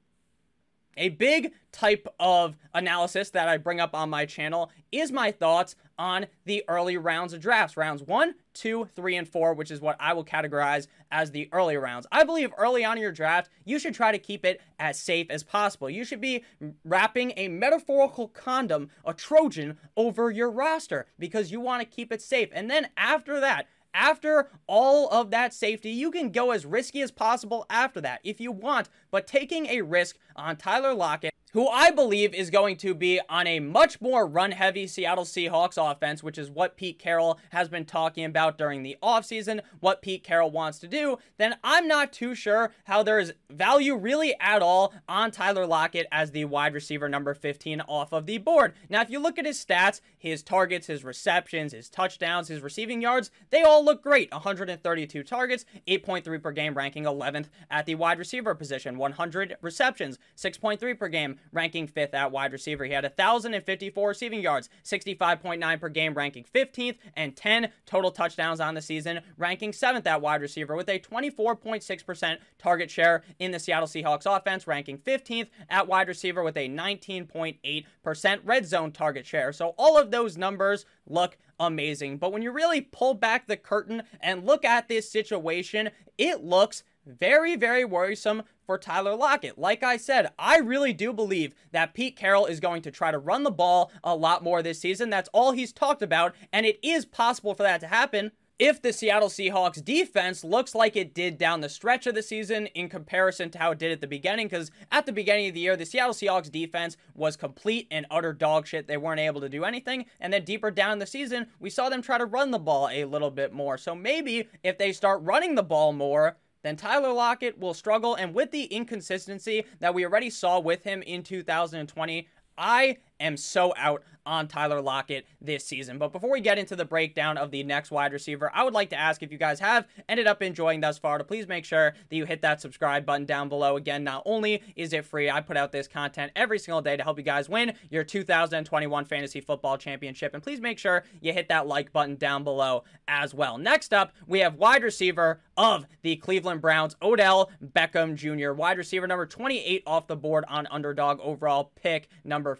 A 0.97 1.07
big 1.07 1.53
type 1.71 2.05
of 2.19 2.57
analysis 2.73 3.29
that 3.29 3.47
I 3.47 3.55
bring 3.55 3.79
up 3.79 3.95
on 3.95 4.09
my 4.09 4.25
channel 4.25 4.69
is 4.91 5.09
my 5.09 5.31
thoughts 5.31 5.77
on 5.97 6.25
the 6.43 6.65
early 6.67 6.97
rounds 6.97 7.31
of 7.31 7.39
drafts. 7.39 7.77
Rounds 7.77 8.03
one, 8.03 8.35
two, 8.53 8.89
three, 8.93 9.15
and 9.15 9.25
four, 9.25 9.53
which 9.53 9.71
is 9.71 9.79
what 9.79 9.95
I 10.01 10.11
will 10.11 10.25
categorize 10.25 10.87
as 11.09 11.31
the 11.31 11.47
early 11.53 11.77
rounds. 11.77 12.07
I 12.11 12.25
believe 12.25 12.51
early 12.57 12.83
on 12.83 12.97
in 12.97 13.01
your 13.01 13.13
draft, 13.13 13.49
you 13.63 13.79
should 13.79 13.93
try 13.93 14.11
to 14.11 14.19
keep 14.19 14.43
it 14.43 14.59
as 14.77 14.99
safe 14.99 15.27
as 15.29 15.43
possible. 15.43 15.89
You 15.89 16.03
should 16.03 16.19
be 16.19 16.43
wrapping 16.83 17.31
a 17.37 17.47
metaphorical 17.47 18.27
condom, 18.27 18.89
a 19.05 19.13
Trojan, 19.13 19.77
over 19.95 20.29
your 20.29 20.51
roster 20.51 21.05
because 21.17 21.53
you 21.53 21.61
want 21.61 21.79
to 21.81 21.95
keep 21.95 22.11
it 22.11 22.21
safe. 22.21 22.49
And 22.51 22.69
then 22.69 22.89
after 22.97 23.39
that, 23.39 23.67
after 23.93 24.49
all 24.67 25.09
of 25.09 25.31
that 25.31 25.53
safety, 25.53 25.91
you 25.91 26.11
can 26.11 26.31
go 26.31 26.51
as 26.51 26.65
risky 26.65 27.01
as 27.01 27.11
possible 27.11 27.65
after 27.69 28.01
that 28.01 28.21
if 28.23 28.39
you 28.39 28.51
want, 28.51 28.89
but 29.09 29.27
taking 29.27 29.67
a 29.67 29.81
risk 29.81 30.17
on 30.35 30.55
Tyler 30.55 30.93
Lockett 30.93 31.30
who 31.53 31.67
I 31.67 31.91
believe 31.91 32.33
is 32.33 32.49
going 32.49 32.77
to 32.77 32.93
be 32.93 33.19
on 33.29 33.47
a 33.47 33.59
much 33.59 33.99
more 34.01 34.25
run 34.27 34.51
heavy 34.51 34.87
Seattle 34.87 35.25
Seahawks 35.25 35.77
offense, 35.77 36.23
which 36.23 36.37
is 36.37 36.49
what 36.49 36.77
Pete 36.77 36.99
Carroll 36.99 37.39
has 37.51 37.69
been 37.69 37.85
talking 37.85 38.25
about 38.25 38.57
during 38.57 38.83
the 38.83 38.97
offseason, 39.03 39.61
what 39.79 40.01
Pete 40.01 40.23
Carroll 40.23 40.51
wants 40.51 40.79
to 40.79 40.87
do, 40.87 41.17
then 41.37 41.55
I'm 41.63 41.87
not 41.87 42.13
too 42.13 42.35
sure 42.35 42.71
how 42.85 43.03
there 43.03 43.19
is 43.19 43.33
value 43.49 43.95
really 43.95 44.35
at 44.39 44.61
all 44.61 44.93
on 45.07 45.31
Tyler 45.31 45.65
Lockett 45.65 46.07
as 46.11 46.31
the 46.31 46.45
wide 46.45 46.73
receiver 46.73 47.09
number 47.09 47.33
15 47.33 47.81
off 47.81 48.13
of 48.13 48.25
the 48.25 48.37
board. 48.37 48.73
Now, 48.89 49.01
if 49.01 49.09
you 49.09 49.19
look 49.19 49.37
at 49.37 49.45
his 49.45 49.63
stats, 49.63 50.01
his 50.17 50.43
targets, 50.43 50.87
his 50.87 51.03
receptions, 51.03 51.73
his 51.73 51.89
touchdowns, 51.89 52.47
his 52.47 52.61
receiving 52.61 53.01
yards, 53.01 53.31
they 53.49 53.63
all 53.63 53.83
look 53.83 54.01
great. 54.01 54.31
132 54.31 55.23
targets, 55.23 55.65
8.3 55.87 56.41
per 56.41 56.51
game, 56.51 56.75
ranking 56.75 57.03
11th 57.03 57.49
at 57.69 57.85
the 57.85 57.95
wide 57.95 58.19
receiver 58.19 58.55
position, 58.55 58.97
100 58.97 59.57
receptions, 59.61 60.17
6.3 60.37 60.97
per 60.97 61.07
game 61.07 61.37
ranking 61.51 61.87
fifth 61.87 62.13
at 62.13 62.31
wide 62.31 62.51
receiver. 62.51 62.85
He 62.85 62.91
had 62.91 63.03
1,054 63.03 64.07
receiving 64.07 64.41
yards, 64.41 64.69
65.9 64.83 65.79
per 65.79 65.89
game, 65.89 66.13
ranking 66.13 66.45
15th, 66.53 66.97
and 67.15 67.35
10 67.35 67.71
total 67.85 68.11
touchdowns 68.11 68.59
on 68.59 68.73
the 68.73 68.81
season, 68.81 69.21
ranking 69.37 69.73
seventh 69.73 70.07
at 70.07 70.21
wide 70.21 70.41
receiver 70.41 70.75
with 70.75 70.89
a 70.89 70.99
24.6% 70.99 72.37
target 72.57 72.91
share 72.91 73.23
in 73.39 73.51
the 73.51 73.59
Seattle 73.59 73.87
Seahawks 73.87 74.25
offense, 74.25 74.67
ranking 74.67 74.97
15th 74.97 75.47
at 75.69 75.87
wide 75.87 76.07
receiver 76.07 76.43
with 76.43 76.57
a 76.57 76.69
19.8% 76.69 78.39
red 78.43 78.65
zone 78.65 78.91
target 78.91 79.25
share. 79.25 79.53
So 79.53 79.73
all 79.77 79.97
of 79.97 80.11
those 80.11 80.37
numbers 80.37 80.85
look 81.07 81.37
amazing. 81.59 82.17
But 82.17 82.31
when 82.31 82.41
you 82.41 82.51
really 82.51 82.81
pull 82.81 83.13
back 83.13 83.47
the 83.47 83.57
curtain 83.57 84.03
and 84.19 84.45
look 84.45 84.65
at 84.65 84.87
this 84.87 85.09
situation, 85.09 85.91
it 86.17 86.43
looks 86.43 86.83
very, 87.05 87.55
very 87.55 87.85
worrisome 87.85 88.43
for 88.65 88.77
Tyler 88.77 89.15
Lockett. 89.15 89.57
Like 89.57 89.83
I 89.83 89.97
said, 89.97 90.31
I 90.37 90.57
really 90.57 90.93
do 90.93 91.13
believe 91.13 91.53
that 91.71 91.93
Pete 91.93 92.15
Carroll 92.15 92.45
is 92.45 92.59
going 92.59 92.81
to 92.83 92.91
try 92.91 93.11
to 93.11 93.17
run 93.17 93.43
the 93.43 93.51
ball 93.51 93.91
a 94.03 94.15
lot 94.15 94.43
more 94.43 94.61
this 94.61 94.79
season. 94.79 95.09
That's 95.09 95.29
all 95.33 95.51
he's 95.51 95.73
talked 95.73 96.01
about, 96.01 96.35
and 96.53 96.65
it 96.65 96.79
is 96.83 97.05
possible 97.05 97.53
for 97.53 97.63
that 97.63 97.81
to 97.81 97.87
happen 97.87 98.31
if 98.61 98.79
the 98.79 98.93
Seattle 98.93 99.27
Seahawks 99.27 99.83
defense 99.83 100.43
looks 100.43 100.75
like 100.75 100.95
it 100.95 101.15
did 101.15 101.39
down 101.39 101.61
the 101.61 101.67
stretch 101.67 102.05
of 102.05 102.13
the 102.13 102.21
season 102.21 102.67
in 102.67 102.89
comparison 102.89 103.49
to 103.49 103.57
how 103.57 103.71
it 103.71 103.79
did 103.79 103.91
at 103.91 104.01
the 104.01 104.07
beginning. 104.07 104.47
Because 104.47 104.69
at 104.91 105.07
the 105.07 105.11
beginning 105.11 105.47
of 105.47 105.55
the 105.55 105.61
year, 105.61 105.75
the 105.75 105.83
Seattle 105.83 106.13
Seahawks 106.13 106.51
defense 106.51 106.95
was 107.15 107.35
complete 107.35 107.87
and 107.89 108.05
utter 108.11 108.33
dog 108.33 108.67
shit. 108.67 108.87
They 108.87 108.97
weren't 108.97 109.19
able 109.19 109.41
to 109.41 109.49
do 109.49 109.63
anything. 109.63 110.05
And 110.19 110.31
then 110.31 110.45
deeper 110.45 110.69
down 110.69 110.99
the 110.99 111.07
season, 111.07 111.47
we 111.59 111.71
saw 111.71 111.89
them 111.89 112.03
try 112.03 112.19
to 112.19 112.25
run 112.25 112.51
the 112.51 112.59
ball 112.59 112.87
a 112.91 113.05
little 113.05 113.31
bit 113.31 113.51
more. 113.51 113.79
So 113.79 113.95
maybe 113.95 114.47
if 114.63 114.77
they 114.77 114.91
start 114.91 115.23
running 115.23 115.55
the 115.55 115.63
ball 115.63 115.91
more, 115.91 116.37
then 116.63 116.75
Tyler 116.75 117.11
Lockett 117.11 117.59
will 117.59 117.73
struggle. 117.73 118.15
And 118.15 118.33
with 118.33 118.51
the 118.51 118.63
inconsistency 118.65 119.65
that 119.79 119.93
we 119.93 120.05
already 120.05 120.29
saw 120.29 120.59
with 120.59 120.83
him 120.83 121.01
in 121.01 121.23
2020, 121.23 122.27
I 122.57 122.97
am 123.21 123.37
so 123.37 123.73
out 123.77 124.03
on 124.25 124.47
Tyler 124.47 124.81
Lockett 124.81 125.25
this 125.41 125.65
season. 125.65 125.97
But 125.97 126.11
before 126.11 126.31
we 126.31 126.41
get 126.41 126.57
into 126.57 126.75
the 126.75 126.85
breakdown 126.85 127.37
of 127.37 127.51
the 127.51 127.63
next 127.63 127.91
wide 127.91 128.13
receiver, 128.13 128.51
I 128.53 128.63
would 128.63 128.73
like 128.73 128.89
to 128.91 128.95
ask 128.99 129.23
if 129.23 129.31
you 129.31 129.37
guys 129.37 129.59
have 129.59 129.87
ended 130.07 130.27
up 130.27 130.41
enjoying 130.41 130.81
thus 130.81 130.97
far 130.97 131.17
to 131.17 131.23
please 131.23 131.47
make 131.47 131.65
sure 131.65 131.93
that 132.09 132.15
you 132.15 132.25
hit 132.25 132.41
that 132.41 132.61
subscribe 132.61 133.05
button 133.05 133.25
down 133.25 133.49
below. 133.49 133.77
Again, 133.77 134.03
not 134.03 134.23
only 134.25 134.61
is 134.75 134.93
it 134.93 135.05
free, 135.05 135.29
I 135.29 135.41
put 135.41 135.57
out 135.57 135.71
this 135.71 135.87
content 135.87 136.31
every 136.35 136.59
single 136.59 136.81
day 136.81 136.97
to 136.97 137.03
help 137.03 137.17
you 137.17 137.23
guys 137.23 137.49
win 137.49 137.73
your 137.89 138.03
2021 138.03 139.05
Fantasy 139.05 139.41
Football 139.41 139.77
Championship. 139.77 140.33
And 140.33 140.43
please 140.43 140.61
make 140.61 140.77
sure 140.77 141.03
you 141.19 141.33
hit 141.33 141.49
that 141.49 141.67
like 141.67 141.91
button 141.91 142.15
down 142.15 142.43
below 142.43 142.83
as 143.07 143.33
well. 143.33 143.57
Next 143.57 143.93
up, 143.93 144.13
we 144.27 144.39
have 144.39 144.55
wide 144.55 144.83
receiver 144.83 145.41
of 145.57 145.85
the 146.01 146.15
Cleveland 146.17 146.61
Browns, 146.61 146.95
Odell 147.01 147.51
Beckham 147.63 148.15
Jr., 148.15 148.53
wide 148.53 148.77
receiver 148.77 149.07
number 149.07 149.25
28 149.25 149.83
off 149.85 150.07
the 150.07 150.15
board 150.15 150.45
on 150.47 150.67
underdog 150.71 151.19
overall 151.21 151.71
pick 151.75 152.07
number 152.23 152.55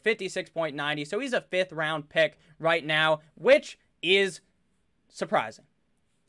56.90. 0.56 1.08
So 1.08 1.20
he's 1.20 1.34
a 1.34 1.42
fifth 1.42 1.72
round 1.72 2.10
pick 2.10 2.38
right 2.60 2.86
now, 2.86 3.20
which 3.36 3.78
is 4.02 4.42
surprising. 5.10 5.66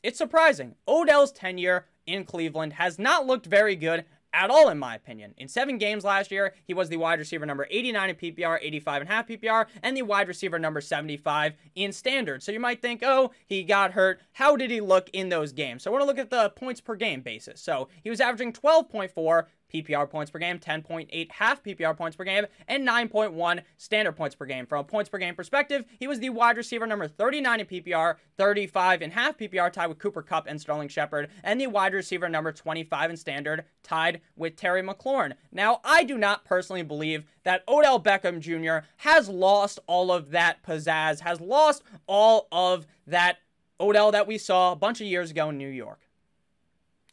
It's 0.01 0.17
surprising. 0.17 0.75
Odell's 0.87 1.31
tenure 1.31 1.85
in 2.05 2.25
Cleveland 2.25 2.73
has 2.73 2.99
not 2.99 3.25
looked 3.25 3.45
very 3.45 3.75
good 3.75 4.05
at 4.33 4.49
all, 4.49 4.67
in 4.69 4.79
my 4.79 4.95
opinion. 4.95 5.33
In 5.37 5.47
seven 5.47 5.77
games 5.77 6.03
last 6.03 6.31
year, 6.31 6.53
he 6.65 6.73
was 6.73 6.89
the 6.89 6.97
wide 6.97 7.19
receiver 7.19 7.45
number 7.45 7.67
89 7.69 8.09
in 8.09 8.15
PPR, 8.15 8.57
85 8.61 9.01
and 9.01 9.09
half 9.09 9.27
PPR, 9.27 9.67
and 9.83 9.95
the 9.95 10.01
wide 10.01 10.27
receiver 10.27 10.57
number 10.57 10.81
75 10.81 11.53
in 11.75 11.91
standard. 11.91 12.41
So 12.41 12.51
you 12.51 12.59
might 12.59 12.81
think, 12.81 13.01
oh, 13.03 13.31
he 13.45 13.63
got 13.63 13.91
hurt. 13.91 14.19
How 14.33 14.55
did 14.55 14.71
he 14.71 14.81
look 14.81 15.09
in 15.13 15.29
those 15.29 15.53
games? 15.53 15.83
So 15.83 15.91
I 15.91 15.93
want 15.93 16.01
to 16.01 16.07
look 16.07 16.17
at 16.17 16.31
the 16.31 16.49
points 16.49 16.81
per 16.81 16.95
game 16.95 17.21
basis. 17.21 17.61
So 17.61 17.89
he 18.03 18.09
was 18.09 18.19
averaging 18.19 18.53
12.4 18.53 19.45
PPR 19.73 20.09
points 20.09 20.31
per 20.31 20.39
game, 20.39 20.59
10.8 20.59 21.31
half 21.31 21.63
PPR 21.63 21.97
points 21.97 22.15
per 22.15 22.23
game, 22.23 22.45
and 22.67 22.87
9.1 22.87 23.61
standard 23.77 24.13
points 24.13 24.35
per 24.35 24.45
game. 24.45 24.65
From 24.65 24.79
a 24.81 24.83
points 24.83 25.09
per 25.09 25.17
game 25.17 25.35
perspective, 25.35 25.85
he 25.99 26.07
was 26.07 26.19
the 26.19 26.29
wide 26.29 26.57
receiver 26.57 26.85
number 26.85 27.07
39 27.07 27.59
in 27.59 27.65
PPR, 27.65 28.15
35 28.37 29.01
in 29.01 29.11
half 29.11 29.37
PPR, 29.37 29.71
tied 29.71 29.87
with 29.87 29.99
Cooper 29.99 30.21
Kupp 30.21 30.45
and 30.47 30.61
Sterling 30.61 30.89
Shepard, 30.89 31.29
and 31.43 31.59
the 31.59 31.67
wide 31.67 31.93
receiver 31.93 32.29
number 32.29 32.51
25 32.51 33.09
in 33.09 33.17
standard, 33.17 33.65
tied 33.81 34.21
with 34.35 34.55
Terry 34.55 34.83
McLaurin. 34.83 35.33
Now, 35.51 35.81
I 35.83 36.03
do 36.03 36.17
not 36.17 36.45
personally 36.45 36.83
believe 36.83 37.25
that 37.43 37.63
Odell 37.67 37.99
Beckham 37.99 38.39
Jr. 38.39 38.85
has 38.97 39.27
lost 39.27 39.79
all 39.87 40.11
of 40.11 40.31
that 40.31 40.63
pizzazz, 40.63 41.21
has 41.21 41.41
lost 41.41 41.83
all 42.07 42.47
of 42.51 42.85
that 43.07 43.37
Odell 43.79 44.11
that 44.11 44.27
we 44.27 44.37
saw 44.37 44.71
a 44.71 44.75
bunch 44.75 45.01
of 45.01 45.07
years 45.07 45.31
ago 45.31 45.49
in 45.49 45.57
New 45.57 45.67
York. 45.67 45.99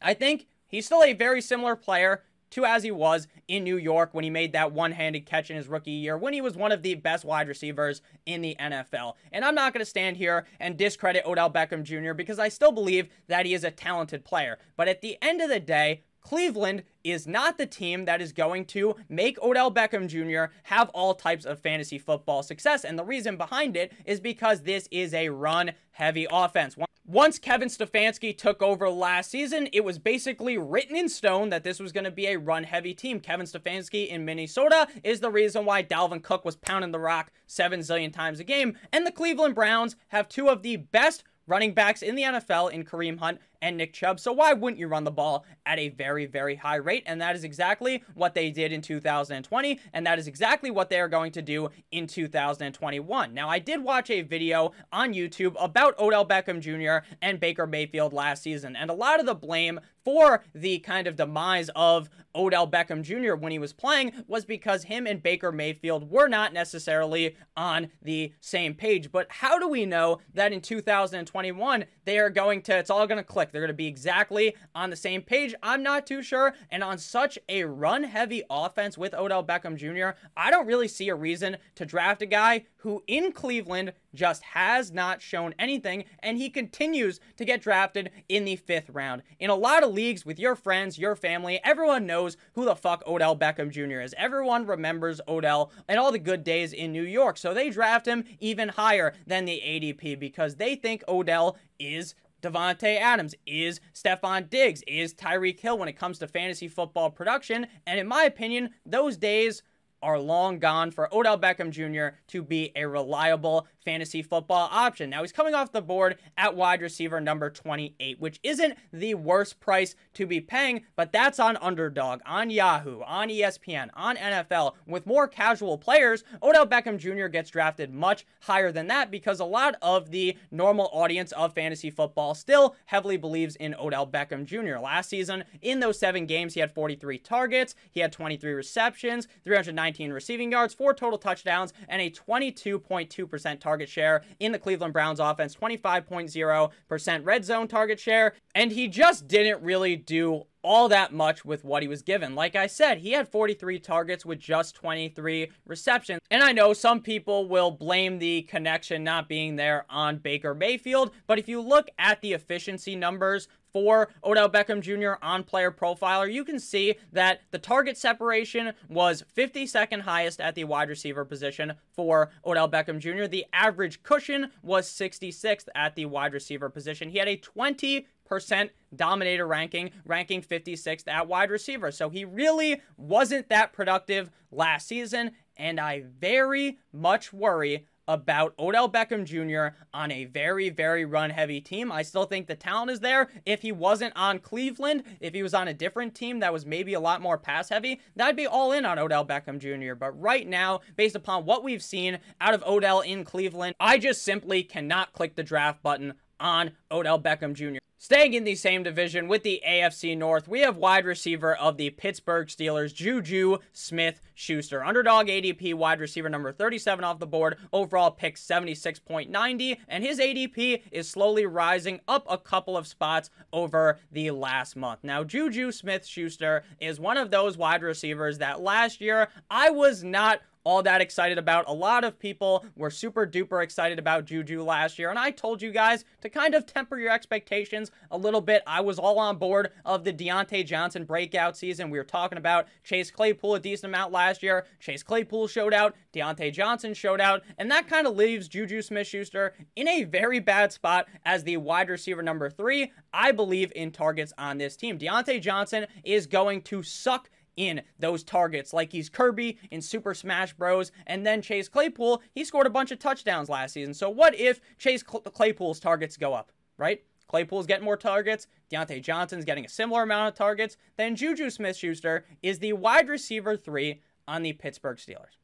I 0.02 0.14
think 0.14 0.46
he's 0.66 0.86
still 0.86 1.02
a 1.02 1.12
very 1.12 1.40
similar 1.40 1.74
player 1.74 2.22
to 2.50 2.64
as 2.64 2.82
he 2.82 2.90
was 2.90 3.28
in 3.48 3.64
New 3.64 3.76
York 3.76 4.10
when 4.12 4.24
he 4.24 4.30
made 4.30 4.52
that 4.52 4.72
one 4.72 4.92
handed 4.92 5.26
catch 5.26 5.50
in 5.50 5.56
his 5.56 5.68
rookie 5.68 5.90
year, 5.90 6.16
when 6.16 6.32
he 6.32 6.40
was 6.40 6.56
one 6.56 6.72
of 6.72 6.82
the 6.82 6.94
best 6.94 7.24
wide 7.24 7.48
receivers 7.48 8.02
in 8.26 8.40
the 8.40 8.56
NFL. 8.60 9.14
And 9.32 9.44
I'm 9.44 9.54
not 9.54 9.72
going 9.72 9.84
to 9.84 9.88
stand 9.90 10.16
here 10.16 10.46
and 10.58 10.76
discredit 10.76 11.24
Odell 11.26 11.50
Beckham 11.50 11.82
Jr. 11.82 12.14
because 12.14 12.38
I 12.38 12.48
still 12.48 12.72
believe 12.72 13.08
that 13.28 13.46
he 13.46 13.54
is 13.54 13.64
a 13.64 13.70
talented 13.70 14.24
player. 14.24 14.58
But 14.76 14.88
at 14.88 15.00
the 15.00 15.16
end 15.22 15.40
of 15.40 15.48
the 15.48 15.60
day, 15.60 16.02
Cleveland 16.20 16.82
is 17.02 17.26
not 17.26 17.56
the 17.56 17.66
team 17.66 18.04
that 18.04 18.20
is 18.20 18.32
going 18.32 18.66
to 18.66 18.94
make 19.08 19.40
Odell 19.42 19.72
Beckham 19.72 20.06
Jr. 20.06 20.52
have 20.64 20.90
all 20.90 21.14
types 21.14 21.44
of 21.44 21.60
fantasy 21.60 21.98
football 21.98 22.42
success. 22.42 22.84
And 22.84 22.98
the 22.98 23.04
reason 23.04 23.36
behind 23.36 23.76
it 23.76 23.92
is 24.04 24.20
because 24.20 24.62
this 24.62 24.86
is 24.90 25.14
a 25.14 25.30
run 25.30 25.72
heavy 25.92 26.26
offense. 26.30 26.76
Once 27.10 27.40
Kevin 27.40 27.68
Stefanski 27.68 28.36
took 28.36 28.62
over 28.62 28.88
last 28.88 29.32
season, 29.32 29.68
it 29.72 29.84
was 29.84 29.98
basically 29.98 30.56
written 30.56 30.94
in 30.94 31.08
stone 31.08 31.48
that 31.48 31.64
this 31.64 31.80
was 31.80 31.90
going 31.90 32.04
to 32.04 32.10
be 32.10 32.28
a 32.28 32.38
run 32.38 32.62
heavy 32.62 32.94
team. 32.94 33.18
Kevin 33.18 33.46
Stefanski 33.46 34.06
in 34.06 34.24
Minnesota 34.24 34.86
is 35.02 35.18
the 35.18 35.30
reason 35.30 35.64
why 35.64 35.82
Dalvin 35.82 36.22
Cook 36.22 36.44
was 36.44 36.54
pounding 36.54 36.92
the 36.92 37.00
rock 37.00 37.32
seven 37.48 37.80
zillion 37.80 38.12
times 38.12 38.38
a 38.38 38.44
game. 38.44 38.78
And 38.92 39.04
the 39.04 39.10
Cleveland 39.10 39.56
Browns 39.56 39.96
have 40.08 40.28
two 40.28 40.48
of 40.48 40.62
the 40.62 40.76
best 40.76 41.24
running 41.48 41.74
backs 41.74 42.00
in 42.00 42.14
the 42.14 42.22
NFL 42.22 42.70
in 42.70 42.84
Kareem 42.84 43.18
Hunt 43.18 43.40
and 43.62 43.76
Nick 43.76 43.92
Chubb. 43.92 44.20
So 44.20 44.32
why 44.32 44.52
wouldn't 44.52 44.78
you 44.78 44.88
run 44.88 45.04
the 45.04 45.10
ball 45.10 45.44
at 45.66 45.78
a 45.78 45.88
very, 45.88 46.26
very 46.26 46.56
high 46.56 46.76
rate? 46.76 47.02
And 47.06 47.20
that 47.20 47.36
is 47.36 47.44
exactly 47.44 48.02
what 48.14 48.34
they 48.34 48.50
did 48.50 48.72
in 48.72 48.80
2020. 48.82 49.80
And 49.92 50.06
that 50.06 50.18
is 50.18 50.26
exactly 50.26 50.70
what 50.70 50.90
they 50.90 51.00
are 51.00 51.08
going 51.08 51.32
to 51.32 51.42
do 51.42 51.70
in 51.90 52.06
2021. 52.06 53.34
Now, 53.34 53.48
I 53.48 53.58
did 53.58 53.82
watch 53.82 54.10
a 54.10 54.22
video 54.22 54.72
on 54.92 55.14
YouTube 55.14 55.54
about 55.58 55.98
Odell 55.98 56.26
Beckham 56.26 56.60
Jr. 56.60 57.06
and 57.20 57.40
Baker 57.40 57.66
Mayfield 57.66 58.12
last 58.12 58.42
season. 58.42 58.76
And 58.76 58.90
a 58.90 58.94
lot 58.94 59.20
of 59.20 59.26
the 59.26 59.34
blame 59.34 59.80
for 60.04 60.42
the 60.54 60.78
kind 60.78 61.06
of 61.06 61.16
demise 61.16 61.70
of 61.76 62.08
Odell 62.34 62.66
Beckham 62.68 63.02
Jr. 63.02 63.34
when 63.34 63.52
he 63.52 63.58
was 63.58 63.72
playing 63.72 64.12
was 64.26 64.44
because 64.44 64.84
him 64.84 65.06
and 65.06 65.22
Baker 65.22 65.52
Mayfield 65.52 66.10
were 66.10 66.28
not 66.28 66.52
necessarily 66.52 67.36
on 67.56 67.90
the 68.00 68.32
same 68.40 68.74
page. 68.74 69.12
But 69.12 69.26
how 69.30 69.58
do 69.58 69.68
we 69.68 69.84
know 69.84 70.18
that 70.34 70.52
in 70.52 70.60
2021 70.60 71.84
they 72.04 72.18
are 72.18 72.30
going 72.30 72.62
to, 72.62 72.78
it's 72.78 72.90
all 72.90 73.06
going 73.06 73.18
to 73.18 73.24
click? 73.24 73.49
They're 73.50 73.60
going 73.60 73.68
to 73.68 73.74
be 73.74 73.86
exactly 73.86 74.54
on 74.74 74.90
the 74.90 74.96
same 74.96 75.22
page. 75.22 75.54
I'm 75.62 75.82
not 75.82 76.06
too 76.06 76.22
sure. 76.22 76.54
And 76.70 76.82
on 76.82 76.98
such 76.98 77.38
a 77.48 77.64
run 77.64 78.04
heavy 78.04 78.42
offense 78.50 78.96
with 78.96 79.14
Odell 79.14 79.44
Beckham 79.44 79.76
Jr., 79.76 80.18
I 80.36 80.50
don't 80.50 80.66
really 80.66 80.88
see 80.88 81.08
a 81.08 81.14
reason 81.14 81.56
to 81.76 81.86
draft 81.86 82.22
a 82.22 82.26
guy 82.26 82.66
who 82.78 83.02
in 83.06 83.32
Cleveland 83.32 83.92
just 84.14 84.42
has 84.42 84.90
not 84.90 85.22
shown 85.22 85.54
anything, 85.58 86.04
and 86.20 86.38
he 86.38 86.48
continues 86.50 87.20
to 87.36 87.44
get 87.44 87.60
drafted 87.60 88.10
in 88.28 88.44
the 88.44 88.56
fifth 88.56 88.90
round. 88.90 89.22
In 89.38 89.50
a 89.50 89.54
lot 89.54 89.84
of 89.84 89.92
leagues 89.92 90.24
with 90.24 90.38
your 90.38 90.56
friends, 90.56 90.98
your 90.98 91.14
family, 91.14 91.60
everyone 91.62 92.06
knows 92.06 92.36
who 92.54 92.64
the 92.64 92.74
fuck 92.74 93.06
Odell 93.06 93.36
Beckham 93.36 93.70
Jr. 93.70 94.00
is. 94.00 94.14
Everyone 94.16 94.66
remembers 94.66 95.20
Odell 95.28 95.70
and 95.88 95.98
all 95.98 96.10
the 96.12 96.18
good 96.18 96.42
days 96.42 96.72
in 96.72 96.92
New 96.92 97.02
York, 97.02 97.36
so 97.36 97.52
they 97.52 97.70
draft 97.70 98.06
him 98.06 98.24
even 98.40 98.70
higher 98.70 99.12
than 99.26 99.44
the 99.44 99.60
ADP 99.64 100.18
because 100.18 100.56
they 100.56 100.74
think 100.74 101.04
Odell 101.06 101.56
is 101.78 102.14
Davante 102.40 102.98
Adams, 102.98 103.34
is 103.46 103.80
Stefon 103.94 104.48
Diggs, 104.48 104.82
is 104.86 105.14
Tyreek 105.14 105.60
Hill 105.60 105.78
when 105.78 105.88
it 105.88 105.98
comes 105.98 106.18
to 106.18 106.26
fantasy 106.26 106.68
football 106.68 107.10
production. 107.10 107.66
And 107.86 108.00
in 108.00 108.06
my 108.06 108.24
opinion, 108.24 108.70
those 108.86 109.16
days 109.16 109.62
are 110.02 110.18
long 110.18 110.58
gone 110.58 110.90
for 110.90 111.14
Odell 111.14 111.38
Beckham 111.38 111.70
Jr. 111.70 112.16
to 112.28 112.42
be 112.42 112.72
a 112.74 112.86
reliable 112.86 113.66
fantasy 113.84 114.22
football 114.22 114.68
option. 114.70 115.10
Now, 115.10 115.22
he's 115.22 115.32
coming 115.32 115.54
off 115.54 115.72
the 115.72 115.82
board 115.82 116.16
at 116.36 116.54
wide 116.54 116.82
receiver 116.82 117.20
number 117.20 117.50
28, 117.50 118.20
which 118.20 118.38
isn't 118.42 118.76
the 118.92 119.14
worst 119.14 119.60
price 119.60 119.94
to 120.14 120.26
be 120.26 120.40
paying, 120.40 120.82
but 120.96 121.12
that's 121.12 121.38
on 121.38 121.56
Underdog, 121.58 122.20
on 122.26 122.50
Yahoo, 122.50 123.02
on 123.02 123.28
ESPN, 123.28 123.90
on 123.94 124.16
NFL. 124.16 124.74
With 124.86 125.06
more 125.06 125.26
casual 125.26 125.78
players, 125.78 126.24
Odell 126.42 126.66
Beckham 126.66 126.98
Jr. 126.98 127.26
gets 127.26 127.50
drafted 127.50 127.92
much 127.92 128.26
higher 128.42 128.72
than 128.72 128.86
that 128.88 129.10
because 129.10 129.40
a 129.40 129.44
lot 129.44 129.76
of 129.82 130.10
the 130.10 130.36
normal 130.50 130.90
audience 130.92 131.32
of 131.32 131.54
fantasy 131.54 131.90
football 131.90 132.34
still 132.34 132.76
heavily 132.86 133.16
believes 133.16 133.56
in 133.56 133.74
Odell 133.74 134.06
Beckham 134.06 134.44
Jr. 134.44 134.78
Last 134.78 135.08
season, 135.10 135.44
in 135.60 135.80
those 135.80 135.98
seven 135.98 136.26
games, 136.26 136.54
he 136.54 136.60
had 136.60 136.74
43 136.74 137.18
targets, 137.18 137.74
he 137.90 138.00
had 138.00 138.12
23 138.12 138.52
receptions, 138.52 139.26
319 139.44 140.12
receiving 140.12 140.52
yards, 140.52 140.74
four 140.74 140.94
total 140.94 141.18
touchdowns, 141.18 141.72
and 141.88 142.02
a 142.02 142.10
22.2% 142.10 143.60
target 143.60 143.69
target 143.70 143.88
share 143.88 144.22
in 144.40 144.50
the 144.50 144.58
Cleveland 144.58 144.92
Browns 144.92 145.20
offense, 145.20 145.54
25.0% 145.54 147.24
red 147.24 147.44
zone 147.44 147.68
target 147.68 148.00
share, 148.00 148.34
and 148.52 148.72
he 148.72 148.88
just 148.88 149.28
didn't 149.28 149.62
really 149.62 149.94
do 149.94 150.42
all 150.62 150.88
that 150.88 151.12
much 151.12 151.44
with 151.44 151.64
what 151.64 151.82
he 151.82 151.88
was 151.88 152.02
given. 152.02 152.34
Like 152.34 152.56
I 152.56 152.66
said, 152.66 152.98
he 152.98 153.12
had 153.12 153.28
43 153.28 153.78
targets 153.78 154.26
with 154.26 154.40
just 154.40 154.74
23 154.74 155.50
receptions. 155.66 156.20
And 156.30 156.42
I 156.42 156.52
know 156.52 156.72
some 156.72 157.00
people 157.00 157.48
will 157.48 157.70
blame 157.70 158.18
the 158.18 158.42
connection 158.42 159.04
not 159.04 159.28
being 159.28 159.56
there 159.56 159.86
on 159.88 160.18
Baker 160.18 160.54
Mayfield, 160.54 161.12
but 161.26 161.38
if 161.38 161.48
you 161.48 161.60
look 161.60 161.88
at 161.98 162.20
the 162.20 162.32
efficiency 162.32 162.94
numbers 162.96 163.48
for 163.72 164.08
Odell 164.24 164.48
Beckham 164.48 164.80
Jr. 164.80 165.22
on 165.22 165.44
player 165.44 165.70
profiler, 165.70 166.32
you 166.32 166.44
can 166.44 166.58
see 166.58 166.96
that 167.12 167.40
the 167.50 167.58
target 167.58 167.96
separation 167.96 168.72
was 168.88 169.24
52nd 169.36 170.02
highest 170.02 170.40
at 170.40 170.54
the 170.54 170.64
wide 170.64 170.88
receiver 170.88 171.24
position 171.24 171.74
for 171.92 172.30
Odell 172.44 172.68
Beckham 172.68 172.98
Jr. 172.98 173.26
The 173.26 173.46
average 173.52 174.02
cushion 174.02 174.50
was 174.62 174.88
66th 174.88 175.68
at 175.74 175.94
the 175.94 176.06
wide 176.06 176.32
receiver 176.32 176.68
position. 176.68 177.10
He 177.10 177.18
had 177.18 177.28
a 177.28 177.36
20 177.36 178.06
percent 178.30 178.70
dominator 178.94 179.46
ranking, 179.46 179.90
ranking 180.06 180.40
56th 180.40 181.08
at 181.08 181.26
wide 181.26 181.50
receiver. 181.50 181.90
So 181.90 182.08
he 182.08 182.24
really 182.24 182.80
wasn't 182.96 183.48
that 183.48 183.72
productive 183.72 184.30
last 184.52 184.86
season, 184.86 185.32
and 185.56 185.80
I 185.80 186.04
very 186.18 186.78
much 186.92 187.32
worry 187.32 187.86
about 188.08 188.54
Odell 188.58 188.90
Beckham 188.90 189.24
Jr. 189.24 189.76
on 189.94 190.10
a 190.10 190.24
very, 190.24 190.68
very 190.70 191.04
run 191.04 191.30
heavy 191.30 191.60
team. 191.60 191.92
I 191.92 192.02
still 192.02 192.24
think 192.24 192.46
the 192.46 192.54
talent 192.54 192.90
is 192.90 193.00
there. 193.00 193.28
If 193.46 193.62
he 193.62 193.72
wasn't 193.72 194.16
on 194.16 194.38
Cleveland, 194.38 195.04
if 195.20 195.34
he 195.34 195.42
was 195.42 195.54
on 195.54 195.68
a 195.68 195.74
different 195.74 196.14
team 196.14 196.40
that 196.40 196.52
was 196.52 196.66
maybe 196.66 196.94
a 196.94 197.00
lot 197.00 197.20
more 197.20 197.38
pass 197.38 197.68
heavy, 197.68 198.00
that'd 198.16 198.36
be 198.36 198.46
all 198.46 198.72
in 198.72 198.84
on 198.84 198.98
Odell 198.98 199.26
Beckham 199.26 199.58
Jr. 199.58 199.94
But 199.94 200.20
right 200.20 200.46
now, 200.46 200.80
based 200.96 201.16
upon 201.16 201.44
what 201.44 201.62
we've 201.62 201.82
seen 201.82 202.18
out 202.40 202.54
of 202.54 202.64
Odell 202.64 203.00
in 203.00 203.24
Cleveland, 203.24 203.74
I 203.78 203.98
just 203.98 204.22
simply 204.22 204.62
cannot 204.62 205.12
click 205.12 205.36
the 205.36 205.42
draft 205.42 205.82
button 205.82 206.14
on 206.40 206.72
Odell 206.90 207.20
Beckham 207.20 207.54
Jr. 207.54 207.80
Staying 208.02 208.32
in 208.32 208.44
the 208.44 208.54
same 208.54 208.82
division 208.82 209.28
with 209.28 209.42
the 209.42 209.60
AFC 209.68 210.16
North, 210.16 210.48
we 210.48 210.60
have 210.60 210.78
wide 210.78 211.04
receiver 211.04 211.54
of 211.54 211.76
the 211.76 211.90
Pittsburgh 211.90 212.48
Steelers, 212.48 212.94
Juju 212.94 213.58
Smith 213.74 214.22
Schuster. 214.34 214.82
Underdog 214.82 215.26
ADP 215.26 215.74
wide 215.74 216.00
receiver 216.00 216.30
number 216.30 216.50
37 216.50 217.04
off 217.04 217.18
the 217.18 217.26
board, 217.26 217.58
overall 217.74 218.10
pick 218.10 218.36
76.90, 218.36 219.76
and 219.86 220.02
his 220.02 220.18
ADP 220.18 220.80
is 220.90 221.10
slowly 221.10 221.44
rising 221.44 222.00
up 222.08 222.24
a 222.26 222.38
couple 222.38 222.74
of 222.74 222.86
spots 222.86 223.28
over 223.52 223.98
the 224.10 224.30
last 224.30 224.76
month. 224.76 225.00
Now, 225.02 225.22
Juju 225.22 225.70
Smith 225.70 226.06
Schuster 226.06 226.64
is 226.80 226.98
one 226.98 227.18
of 227.18 227.30
those 227.30 227.58
wide 227.58 227.82
receivers 227.82 228.38
that 228.38 228.62
last 228.62 229.02
year 229.02 229.28
I 229.50 229.68
was 229.68 230.02
not 230.02 230.40
all 230.64 230.82
that 230.82 231.00
excited 231.00 231.38
about. 231.38 231.64
A 231.68 231.72
lot 231.72 232.04
of 232.04 232.18
people 232.18 232.64
were 232.76 232.90
super 232.90 233.26
duper 233.26 233.62
excited 233.62 233.98
about 233.98 234.24
Juju 234.24 234.62
last 234.62 234.98
year, 234.98 235.10
and 235.10 235.18
I 235.18 235.30
told 235.30 235.62
you 235.62 235.70
guys 235.70 236.04
to 236.20 236.28
kind 236.28 236.54
of 236.54 236.66
temper 236.66 236.98
your 236.98 237.12
expectations 237.12 237.90
a 238.10 238.18
little 238.18 238.40
bit. 238.40 238.62
I 238.66 238.80
was 238.80 238.98
all 238.98 239.18
on 239.18 239.38
board 239.38 239.70
of 239.84 240.04
the 240.04 240.12
Diontae 240.12 240.66
Johnson 240.66 241.04
breakout 241.04 241.56
season. 241.56 241.90
We 241.90 241.98
were 241.98 242.04
talking 242.04 242.38
about 242.38 242.66
Chase 242.84 243.10
Claypool 243.10 243.54
a 243.54 243.60
decent 243.60 243.90
amount 243.90 244.12
last 244.12 244.42
year. 244.42 244.66
Chase 244.78 245.02
Claypool 245.02 245.48
showed 245.48 245.74
out, 245.74 245.94
Diontae 246.12 246.52
Johnson 246.52 246.94
showed 246.94 247.20
out, 247.20 247.42
and 247.58 247.70
that 247.70 247.88
kind 247.88 248.06
of 248.06 248.16
leaves 248.16 248.48
Juju 248.48 248.82
Smith 248.82 249.06
Schuster 249.06 249.54
in 249.76 249.88
a 249.88 250.04
very 250.04 250.40
bad 250.40 250.72
spot 250.72 251.06
as 251.24 251.44
the 251.44 251.56
wide 251.56 251.88
receiver 251.88 252.22
number 252.22 252.50
three, 252.50 252.92
I 253.12 253.32
believe, 253.32 253.72
in 253.74 253.90
targets 253.90 254.32
on 254.36 254.58
this 254.58 254.76
team. 254.76 254.98
Diontae 254.98 255.40
Johnson 255.40 255.86
is 256.04 256.26
going 256.26 256.62
to 256.62 256.82
suck 256.82 257.30
in 257.56 257.82
those 257.98 258.22
targets, 258.22 258.72
like 258.72 258.92
he's 258.92 259.08
Kirby 259.08 259.58
in 259.70 259.82
Super 259.82 260.14
Smash 260.14 260.52
Bros. 260.54 260.92
And 261.06 261.26
then 261.26 261.42
Chase 261.42 261.68
Claypool, 261.68 262.22
he 262.34 262.44
scored 262.44 262.66
a 262.66 262.70
bunch 262.70 262.90
of 262.90 262.98
touchdowns 262.98 263.48
last 263.48 263.72
season. 263.72 263.94
So 263.94 264.08
what 264.08 264.34
if 264.38 264.60
Chase 264.78 265.02
Claypool's 265.02 265.80
targets 265.80 266.16
go 266.16 266.34
up, 266.34 266.52
right? 266.78 267.02
Claypool's 267.28 267.66
getting 267.66 267.84
more 267.84 267.96
targets. 267.96 268.46
Diontae 268.72 269.02
Johnson's 269.02 269.44
getting 269.44 269.64
a 269.64 269.68
similar 269.68 270.02
amount 270.02 270.28
of 270.28 270.34
targets. 270.34 270.76
Then 270.96 271.14
Juju 271.14 271.50
Smith 271.50 271.76
Schuster 271.76 272.24
is 272.42 272.58
the 272.58 272.72
wide 272.72 273.08
receiver 273.08 273.56
three 273.56 274.02
on 274.26 274.42
the 274.42 274.52
Pittsburgh 274.52 274.96
Steelers 274.96 275.39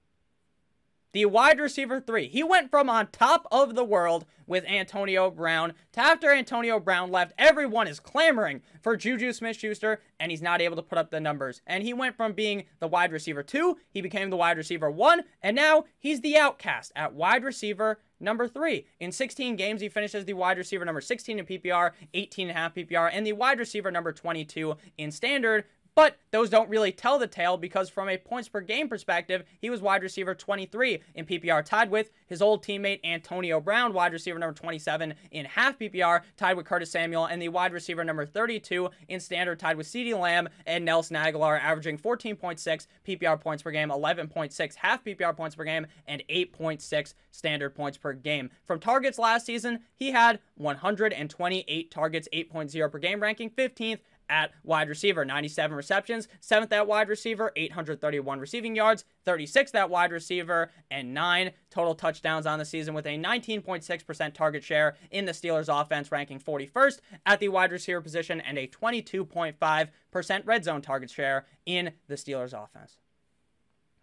the 1.16 1.25
wide 1.25 1.58
receiver 1.58 1.99
three. 1.99 2.28
He 2.28 2.44
went 2.44 2.70
from 2.70 2.90
on 2.90 3.06
top 3.06 3.46
of 3.50 3.75
the 3.75 3.82
world 3.82 4.26
with 4.46 4.66
Antonio 4.66 5.30
Brown 5.30 5.73
to 5.92 6.00
after 6.00 6.30
Antonio 6.30 6.78
Brown 6.78 7.11
left, 7.11 7.32
everyone 7.38 7.88
is 7.88 7.99
clamoring 7.99 8.61
for 8.82 8.99
Juju 8.99 9.32
Smith 9.32 9.56
Schuster, 9.56 10.02
and 10.20 10.30
he's 10.30 10.42
not 10.42 10.61
able 10.61 10.76
to 10.76 10.82
put 10.82 10.99
up 10.99 11.11
the 11.11 11.18
numbers. 11.18 11.62
And 11.66 11.82
he 11.82 11.94
went 11.94 12.18
from 12.18 12.35
being 12.35 12.64
the 12.80 12.87
wide 12.87 13.12
receiver 13.12 13.42
two, 13.42 13.78
he 13.88 14.02
became 14.02 14.28
the 14.28 14.37
wide 14.37 14.58
receiver 14.58 14.90
one, 14.90 15.23
and 15.40 15.56
now 15.56 15.85
he's 15.99 16.20
the 16.20 16.37
outcast 16.37 16.92
at 16.94 17.14
wide 17.14 17.44
receiver 17.44 17.99
number 18.20 18.46
three. 18.46 18.87
In 19.00 19.11
16 19.11 19.56
games, 19.56 19.80
he 19.80 19.88
finishes 19.88 20.26
the 20.26 20.35
wide 20.35 20.58
receiver 20.58 20.85
number 20.85 21.00
16 21.00 21.38
in 21.38 21.46
PPR, 21.46 21.92
18 22.12 22.49
and 22.49 22.56
a 22.56 22.61
half 22.61 22.75
PPR, 22.75 23.11
and 23.11 23.26
the 23.26 23.32
wide 23.32 23.58
receiver 23.58 23.90
number 23.90 24.12
22 24.12 24.76
in 24.99 25.11
standard 25.11 25.64
but 25.96 26.18
those 26.30 26.50
don't 26.50 26.68
really 26.68 26.92
tell 26.92 27.18
the 27.18 27.26
tale 27.26 27.56
because 27.56 27.88
from 27.88 28.10
a 28.10 28.18
points 28.18 28.48
per 28.48 28.60
game 28.60 28.86
perspective, 28.86 29.44
he 29.58 29.70
was 29.70 29.80
wide 29.80 30.02
receiver 30.02 30.34
23 30.34 31.00
in 31.14 31.24
PPR, 31.24 31.64
tied 31.64 31.90
with 31.90 32.10
his 32.26 32.42
old 32.42 32.62
teammate 32.62 33.00
Antonio 33.02 33.58
Brown, 33.60 33.94
wide 33.94 34.12
receiver 34.12 34.38
number 34.38 34.54
27 34.54 35.14
in 35.30 35.46
half 35.46 35.78
PPR, 35.78 36.20
tied 36.36 36.58
with 36.58 36.66
Curtis 36.66 36.90
Samuel, 36.90 37.24
and 37.24 37.40
the 37.40 37.48
wide 37.48 37.72
receiver 37.72 38.04
number 38.04 38.26
32 38.26 38.90
in 39.08 39.18
standard, 39.18 39.58
tied 39.58 39.78
with 39.78 39.86
CeeDee 39.86 40.18
Lamb 40.18 40.50
and 40.66 40.84
Nelson 40.84 41.16
Agholor, 41.16 41.58
averaging 41.58 41.96
14.6 41.96 42.86
PPR 43.08 43.40
points 43.40 43.62
per 43.62 43.70
game, 43.70 43.88
11.6 43.88 44.74
half 44.74 45.02
PPR 45.02 45.34
points 45.34 45.56
per 45.56 45.64
game, 45.64 45.86
and 46.06 46.22
8.6 46.28 47.14
standard 47.30 47.74
points 47.74 47.96
per 47.96 48.12
game. 48.12 48.50
From 48.64 48.80
targets 48.80 49.18
last 49.18 49.46
season, 49.46 49.80
he 49.94 50.10
had 50.10 50.40
128 50.56 51.90
targets, 51.90 52.28
8.0 52.34 52.92
per 52.92 52.98
game, 52.98 53.20
ranking 53.20 53.48
15th 53.48 54.00
at 54.28 54.52
wide 54.64 54.88
receiver, 54.88 55.25
97 55.25 55.76
receptions, 55.76 56.28
7th 56.40 56.73
at 56.73 56.87
wide 56.87 57.09
receiver, 57.09 57.52
831 57.56 58.40
receiving 58.40 58.75
yards, 58.75 59.04
36th 59.26 59.75
at 59.75 59.90
wide 59.90 60.12
receiver, 60.12 60.71
and 60.90 61.14
9 61.14 61.50
total 61.71 61.95
touchdowns 61.95 62.47
on 62.47 62.59
the 62.59 62.64
season 62.64 62.95
with 62.95 63.06
a 63.06 63.18
19.6% 63.18 64.35
target 64.35 64.64
share 64.64 64.97
in 65.11 65.25
the 65.25 65.33
Steelers 65.33 65.68
offense, 65.68 66.11
ranking 66.11 66.40
41st 66.40 66.99
at 67.25 67.40
the 67.40 67.49
wide 67.49 67.73
receiver 67.73 68.00
position, 68.00 68.40
and 68.40 68.59
a 68.59 68.66
22.5% 68.66 70.42
red 70.45 70.64
zone 70.64 70.83
target 70.83 71.11
share 71.11 71.47
in 71.64 71.92
the 72.09 72.14
Steelers 72.14 72.52
offense. 72.52 72.99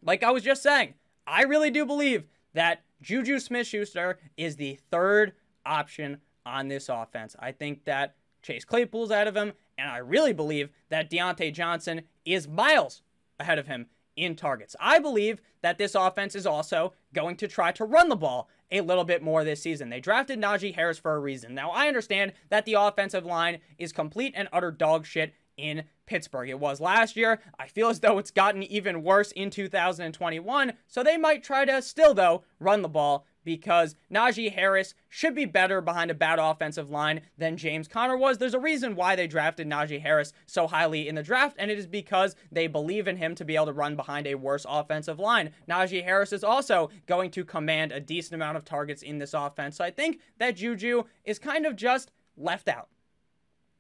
Like 0.02 0.24
I 0.24 0.32
was 0.32 0.44
just 0.44 0.64
saying, 0.64 0.96
I 1.26 1.44
really 1.44 1.72
do 1.72 1.86
believe 1.86 2.26
that 2.54 2.84
Juju 3.02 3.40
Smith 3.40 3.68
Schuster 3.68 4.20
is 4.38 4.56
the 4.56 4.80
third 4.92 5.34
option 5.66 6.18
on 6.46 6.68
this 6.68 6.90
offense. 6.90 7.36
I 7.40 7.52
think 7.52 7.86
that 7.86 8.16
Chase 8.42 8.66
Claypool's 8.66 9.12
out 9.12 9.28
of 9.28 9.36
him, 9.36 9.54
and 9.78 9.90
I 9.90 9.98
really 9.98 10.34
believe 10.34 10.70
that 10.90 11.10
Diontae 11.10 11.54
Johnson 11.54 12.02
is 12.26 12.48
miles 12.48 13.02
ahead 13.40 13.60
of 13.60 13.68
him 13.68 13.88
in 14.16 14.36
targets. 14.36 14.76
I 14.80 15.00
believe 15.00 15.42
that 15.62 15.78
this 15.78 15.96
offense 15.96 16.36
is 16.36 16.46
also 16.46 16.94
going 17.14 17.36
to 17.38 17.48
try 17.48 17.72
to 17.72 17.86
run 17.86 18.10
the 18.10 18.16
ball 18.16 18.50
a 18.72 18.82
little 18.82 19.04
bit 19.04 19.22
more 19.22 19.44
this 19.44 19.62
season. 19.62 19.90
They 19.90 20.00
drafted 20.00 20.40
Najee 20.40 20.76
Harris 20.76 20.98
for 20.98 21.16
a 21.16 21.20
reason. 21.20 21.54
Now, 21.54 21.72
I 21.72 21.88
understand 21.88 22.34
that 22.50 22.66
the 22.66 22.74
offensive 22.74 23.26
line 23.26 23.60
is 23.78 23.92
complete 23.92 24.34
and 24.36 24.48
utter 24.52 24.72
dog 24.72 25.06
shit 25.06 25.34
in 25.58 25.84
Pittsburgh. 26.06 26.50
It 26.50 26.60
was 26.60 26.82
last 26.82 27.16
year. 27.16 27.40
I 27.60 27.68
feel 27.68 27.90
as 27.90 28.00
though 28.00 28.18
it's 28.18 28.32
gotten 28.32 28.64
even 28.64 29.04
worse 29.04 29.32
in 29.32 29.50
2021. 29.50 30.74
So 30.88 31.04
they 31.04 31.18
might 31.18 31.44
try 31.44 31.66
to 31.66 31.82
still, 31.82 32.14
though, 32.14 32.44
run 32.60 32.82
the 32.82 32.90
ball 32.90 33.26
because 33.44 33.96
Najee 34.12 34.54
Harris 34.54 34.94
should 35.10 35.36
be 35.36 35.46
better 35.46 35.82
behind 35.82 36.12
a 36.12 36.16
bad 36.16 36.40
offensive 36.40 36.90
line 36.90 37.22
than 37.38 37.58
James 37.58 37.88
Conner 37.88 38.18
was. 38.18 38.38
There's 38.38 38.54
a 38.54 38.60
reason 38.60 38.96
why 38.96 39.16
they 39.16 39.28
drafted 39.28 39.68
Najee 39.68 40.02
Harris 40.02 40.34
so 40.46 40.68
highly 40.68 41.08
in 41.08 41.16
the 41.16 41.24
draft, 41.24 41.56
and 41.60 41.70
it 41.70 41.78
is 41.78 41.88
because 41.88 42.36
they 42.52 42.68
believe 42.68 43.08
in 43.08 43.18
him 43.18 43.36
to 43.36 43.46
be 43.46 43.56
able 43.56 43.68
to 43.68 43.74
run 43.74 43.96
behind 43.96 44.28
a 44.28 44.36
worse 44.36 44.66
offensive 44.68 45.20
line. 45.20 45.52
Najee 45.70 46.04
Harris 46.04 46.34
is 46.34 46.44
also 46.44 46.90
going 47.08 47.32
to 47.32 47.44
command 47.44 47.92
a 47.92 48.00
decent 48.00 48.36
amount 48.36 48.58
of 48.58 48.66
targets 48.66 49.02
in 49.02 49.20
this 49.20 49.34
offense. 49.34 49.78
So 49.78 49.84
I 49.84 49.92
think 49.92 50.20
that 50.38 50.56
Juju 50.56 51.04
is 51.26 51.40
kind 51.40 51.66
of 51.66 51.76
just 51.76 52.12
left 52.38 52.68
out. 52.68 52.90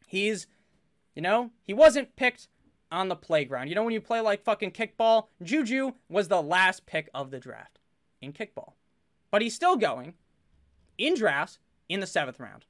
He's 0.07 0.47
you 1.15 1.21
know, 1.21 1.51
he 1.63 1.73
wasn't 1.73 2.15
picked 2.15 2.47
on 2.91 3.07
the 3.07 3.15
playground. 3.15 3.67
You 3.67 3.75
know, 3.75 3.83
when 3.83 3.93
you 3.93 4.01
play 4.01 4.19
like 4.19 4.43
fucking 4.43 4.71
kickball, 4.71 5.27
Juju 5.41 5.93
was 6.09 6.27
the 6.27 6.41
last 6.41 6.85
pick 6.85 7.09
of 7.13 7.31
the 7.31 7.39
draft 7.39 7.79
in 8.21 8.33
kickball. 8.33 8.73
But 9.33 9.41
he's 9.41 9.55
still 9.55 9.77
going 9.77 10.13
in 10.99 11.15
drafts 11.15 11.57
in 11.89 12.01
the 12.01 12.05
seventh 12.05 12.39
round. 12.39 12.65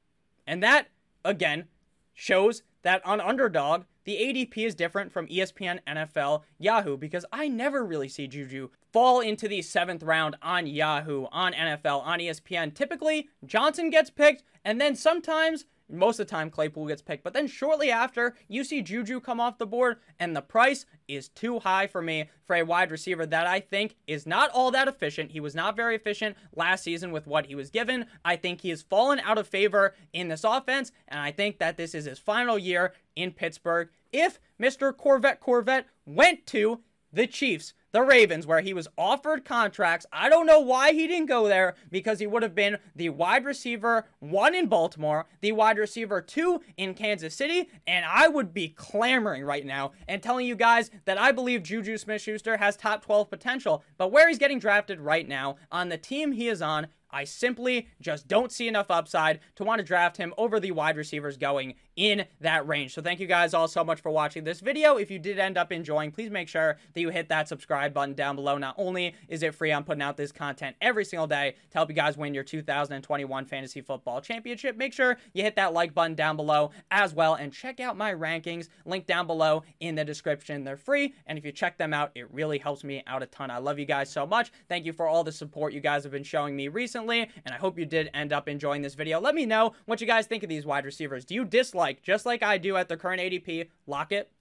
And 0.48 0.64
that, 0.64 0.88
again, 1.26 1.66
shows 2.14 2.64
that 2.84 3.06
on 3.06 3.20
Underdog, 3.20 3.84
the 4.06 4.16
ADP 4.16 4.58
is 4.60 4.74
different 4.74 5.12
from 5.12 5.28
ESPN, 5.28 5.80
NFL, 5.86 6.44
Yahoo, 6.58 6.96
because 6.96 7.26
I 7.34 7.50
never 7.50 7.84
really 7.84 8.08
see 8.08 8.28
Juju 8.28 8.70
fall 8.94 9.20
into 9.20 9.50
the 9.50 9.62
seventh 9.62 10.04
round 10.04 10.38
on 10.42 10.66
Yahoo, 10.66 11.26
on 11.34 11.52
NFL, 11.52 12.02
on 12.02 12.20
ESPN. 12.20 12.74
Typically, 12.74 13.28
Johnson 13.46 13.90
gets 13.90 14.10
picked, 14.10 14.44
and 14.64 14.80
then 14.80 14.96
sometimes 14.96 15.66
most 15.94 16.20
of 16.20 16.28
the 16.28 16.32
time, 16.32 16.50
Claypool 16.50 16.88
gets 16.88 17.02
picked. 17.02 17.24
But 17.24 17.34
then 17.34 17.48
shortly 17.48 17.92
after, 17.92 18.36
you 18.48 18.64
see 18.64 18.82
Juju 18.82 19.20
come 19.20 19.40
off 19.40 19.58
the 19.58 19.66
board, 19.66 19.98
and 20.20 20.36
the 20.36 20.42
price 20.42 20.86
is 21.08 21.30
too 21.30 21.60
high 21.60 21.88
for 21.88 22.02
me 22.02 22.30
for 22.46 22.56
a 22.56 22.64
wide 22.64 22.92
receiver 22.92 23.26
that 23.26 23.48
I 23.48 23.60
think 23.60 23.96
is 24.08 24.26
not 24.26 24.50
all 24.52 24.72
that 24.72 24.88
efficient. 24.88 25.32
He 25.32 25.40
was 25.40 25.56
not 25.56 25.76
very 25.76 25.96
efficient 25.96 26.36
last 26.56 26.84
season 26.84 27.12
with 27.12 27.28
what 27.28 27.46
he 27.46 27.56
was 27.56 27.70
given. 27.70 28.06
I 28.26 28.36
think 28.36 28.62
he 28.62 28.70
has 28.70 28.82
fallen 28.82 29.20
out 29.20 29.38
of 29.38 29.48
favor 29.48 29.94
in 30.12 30.28
this 30.28 30.44
offense, 30.44 30.92
and 31.08 31.20
I 31.20 31.32
think 31.32 31.60
that 31.60 31.78
this 31.78 31.94
is 31.94 32.06
his 32.06 32.20
final 32.20 32.58
year 32.58 32.94
in 33.16 33.32
Pittsburgh. 33.32 33.90
If 34.12 34.40
Mr. 34.62 34.96
Corvette 34.96 35.40
Corvette 35.40 35.88
went 36.06 36.46
to 36.48 36.82
the 37.14 37.28
Chiefs, 37.28 37.74
the 37.92 38.02
Ravens, 38.02 38.48
where 38.48 38.62
he 38.62 38.74
was 38.74 38.88
offered 38.98 39.46
contracts. 39.46 40.06
I 40.12 40.28
don't 40.28 40.48
know 40.48 40.60
why 40.60 40.94
he 40.94 41.08
didn't 41.08 41.28
go 41.28 41.48
there 41.48 41.76
because 41.92 42.20
he 42.20 42.28
would 42.28 42.42
have 42.42 42.56
been 42.56 42.80
the 42.96 43.10
wide 43.10 43.46
receiver 43.46 44.08
one 44.20 44.56
in 44.56 44.66
Baltimore, 44.66 45.28
the 45.42 45.52
wide 45.52 45.78
receiver 45.78 46.20
two 46.20 46.62
in 46.76 46.96
Kansas 46.96 47.36
City, 47.36 47.70
and 47.86 48.04
I 48.04 48.28
would 48.28 48.54
be 48.54 48.70
clamoring 48.70 49.44
right 49.44 49.66
now 49.66 49.92
and 50.08 50.22
telling 50.22 50.48
you 50.48 50.56
guys 50.56 50.90
that 51.06 51.20
I 51.20 51.32
believe 51.32 51.62
Juju 51.64 51.98
Smith 51.98 52.22
Schuster 52.22 52.58
has 52.58 52.76
top 52.76 53.06
12 53.06 53.30
potential. 53.30 53.84
But 53.98 54.12
where 54.12 54.28
he's 54.28 54.40
getting 54.40 54.60
drafted 54.60 55.00
right 55.00 55.28
now, 55.28 55.58
on 55.72 55.90
the 55.90 55.98
team 55.98 56.32
he 56.32 56.48
is 56.48 56.62
on, 56.62 56.88
I 57.14 57.26
simply 57.26 57.90
just 58.02 58.28
don't 58.28 58.52
see 58.52 58.68
enough 58.68 58.90
upside 58.90 59.40
to 59.56 59.64
want 59.64 59.78
to 59.78 59.86
draft 59.86 60.18
him 60.18 60.34
over 60.36 60.60
the 60.60 60.72
wide 60.72 60.98
receivers 60.98 61.38
going 61.38 61.76
in 61.96 62.26
that 62.42 62.68
range. 62.68 62.94
So 62.94 63.02
thank 63.02 63.20
you 63.20 63.28
guys 63.28 63.54
all 63.54 63.68
so 63.68 63.84
much 63.84 64.02
for 64.02 64.12
watching 64.12 64.44
this 64.44 64.60
video. 64.60 64.98
If 64.98 65.12
you 65.12 65.20
did 65.20 65.40
end 65.40 65.58
up 65.58 65.72
enjoying, 65.72 66.12
please 66.12 66.32
make 66.32 66.48
sure 66.48 66.78
that 66.94 67.02
you 67.02 67.10
hit 67.10 67.30
that 67.30 67.48
subscribe 67.48 67.94
button 67.94 68.14
down 68.14 68.36
below. 68.36 68.58
Not 68.58 68.76
only 68.78 69.16
is 69.28 69.44
it 69.44 69.56
free, 69.56 69.72
I'm 69.72 69.84
putting 69.84 70.02
out 70.02 70.18
this 70.18 70.32
content 70.32 70.76
every 70.82 71.06
single 71.06 71.28
day 71.28 71.56
to 71.72 71.78
help 71.78 71.90
you 71.90 71.96
guys 71.96 72.18
win 72.18 72.34
your 72.34 72.44
2021 72.44 73.46
Fantasy 73.46 73.82
Football 73.82 74.22
Championship. 74.22 74.78
Make 74.78 74.94
sure 74.94 75.18
you 75.34 75.44
hit 75.44 75.56
that 75.56 75.74
like 75.74 75.94
button 75.94 76.16
down 76.16 76.36
below 76.36 76.72
as 76.92 77.14
well 77.14 77.36
and 77.36 77.54
check 77.54 77.80
out 77.80 77.98
my 77.98 78.14
rankings. 78.14 78.70
Link 78.86 79.06
down 79.06 79.28
below 79.28 79.64
in 79.80 79.96
the 79.96 80.06
description. 80.06 80.64
They're 80.64 80.78
free, 80.78 81.14
and 81.28 81.38
if 81.38 81.46
you 81.46 81.52
check 81.52 81.78
them 81.78 81.94
out, 81.94 82.12
it 82.16 82.32
really 82.34 82.58
helps 82.58 82.84
me 82.84 83.04
out 83.08 83.24
a 83.24 83.28
ton. 83.28 83.52
I 83.52 83.58
love 83.58 83.80
you 83.80 83.86
guys 83.86 84.10
so 84.10 84.26
much. 84.26 84.52
Thank 84.68 84.86
you 84.86 84.94
for 84.94 85.08
all 85.08 85.24
the 85.24 85.32
support 85.32 85.74
you 85.74 85.80
guys 85.80 86.04
have 86.04 86.12
been 86.12 86.24
showing 86.24 86.56
me 86.56 86.68
recently 86.68 87.30
and 87.46 87.54
I 87.54 87.58
hope 87.58 87.78
you 87.78 87.86
did 87.86 88.10
end 88.14 88.34
up 88.34 88.48
enjoying 88.48 88.82
this 88.82 88.96
video. 88.96 89.20
Let 89.20 89.36
me 89.36 89.46
know 89.46 89.74
what 89.86 90.02
you 90.02 90.08
guys 90.08 90.28
think 90.28 90.44
of 90.44 90.50
these 90.50 90.66
wide 90.66 90.86
receivers. 90.86 91.26
Do 91.26 91.36
you 91.36 91.46
dislike, 91.46 91.83
just 92.02 92.26
like 92.26 92.44
I 92.44 92.58
do 92.58 92.78
at 92.78 92.88
the 92.88 92.98
current 92.98 93.22
ADP, 93.22 93.70
Lockett, 93.88 94.32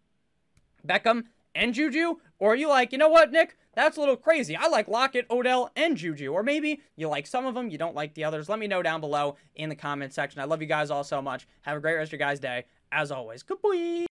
Beckham, 0.86 1.24
and 1.54 1.74
Juju? 1.74 2.16
Or 2.38 2.52
are 2.52 2.56
you 2.56 2.68
like, 2.68 2.92
you 2.92 2.98
know 2.98 3.08
what, 3.08 3.32
Nick? 3.32 3.56
That's 3.74 3.96
a 3.96 4.00
little 4.00 4.16
crazy. 4.16 4.54
I 4.54 4.68
like 4.68 4.88
Lockett, 4.88 5.26
Odell, 5.30 5.70
and 5.76 5.96
Juju. 5.96 6.32
Or 6.32 6.42
maybe 6.42 6.80
you 6.96 7.08
like 7.08 7.26
some 7.26 7.46
of 7.46 7.54
them, 7.54 7.70
you 7.70 7.78
don't 7.78 7.94
like 7.94 8.14
the 8.14 8.24
others. 8.24 8.48
Let 8.48 8.58
me 8.58 8.66
know 8.66 8.82
down 8.82 9.00
below 9.00 9.36
in 9.54 9.68
the 9.68 9.76
comment 9.76 10.12
section. 10.12 10.40
I 10.40 10.44
love 10.44 10.60
you 10.60 10.68
guys 10.68 10.90
all 10.90 11.04
so 11.04 11.22
much. 11.22 11.46
Have 11.62 11.76
a 11.76 11.80
great 11.80 11.94
rest 11.94 12.08
of 12.12 12.18
your 12.18 12.26
guys' 12.26 12.40
day. 12.40 12.64
As 12.90 13.10
always, 13.10 13.42
goodbye. 13.42 14.06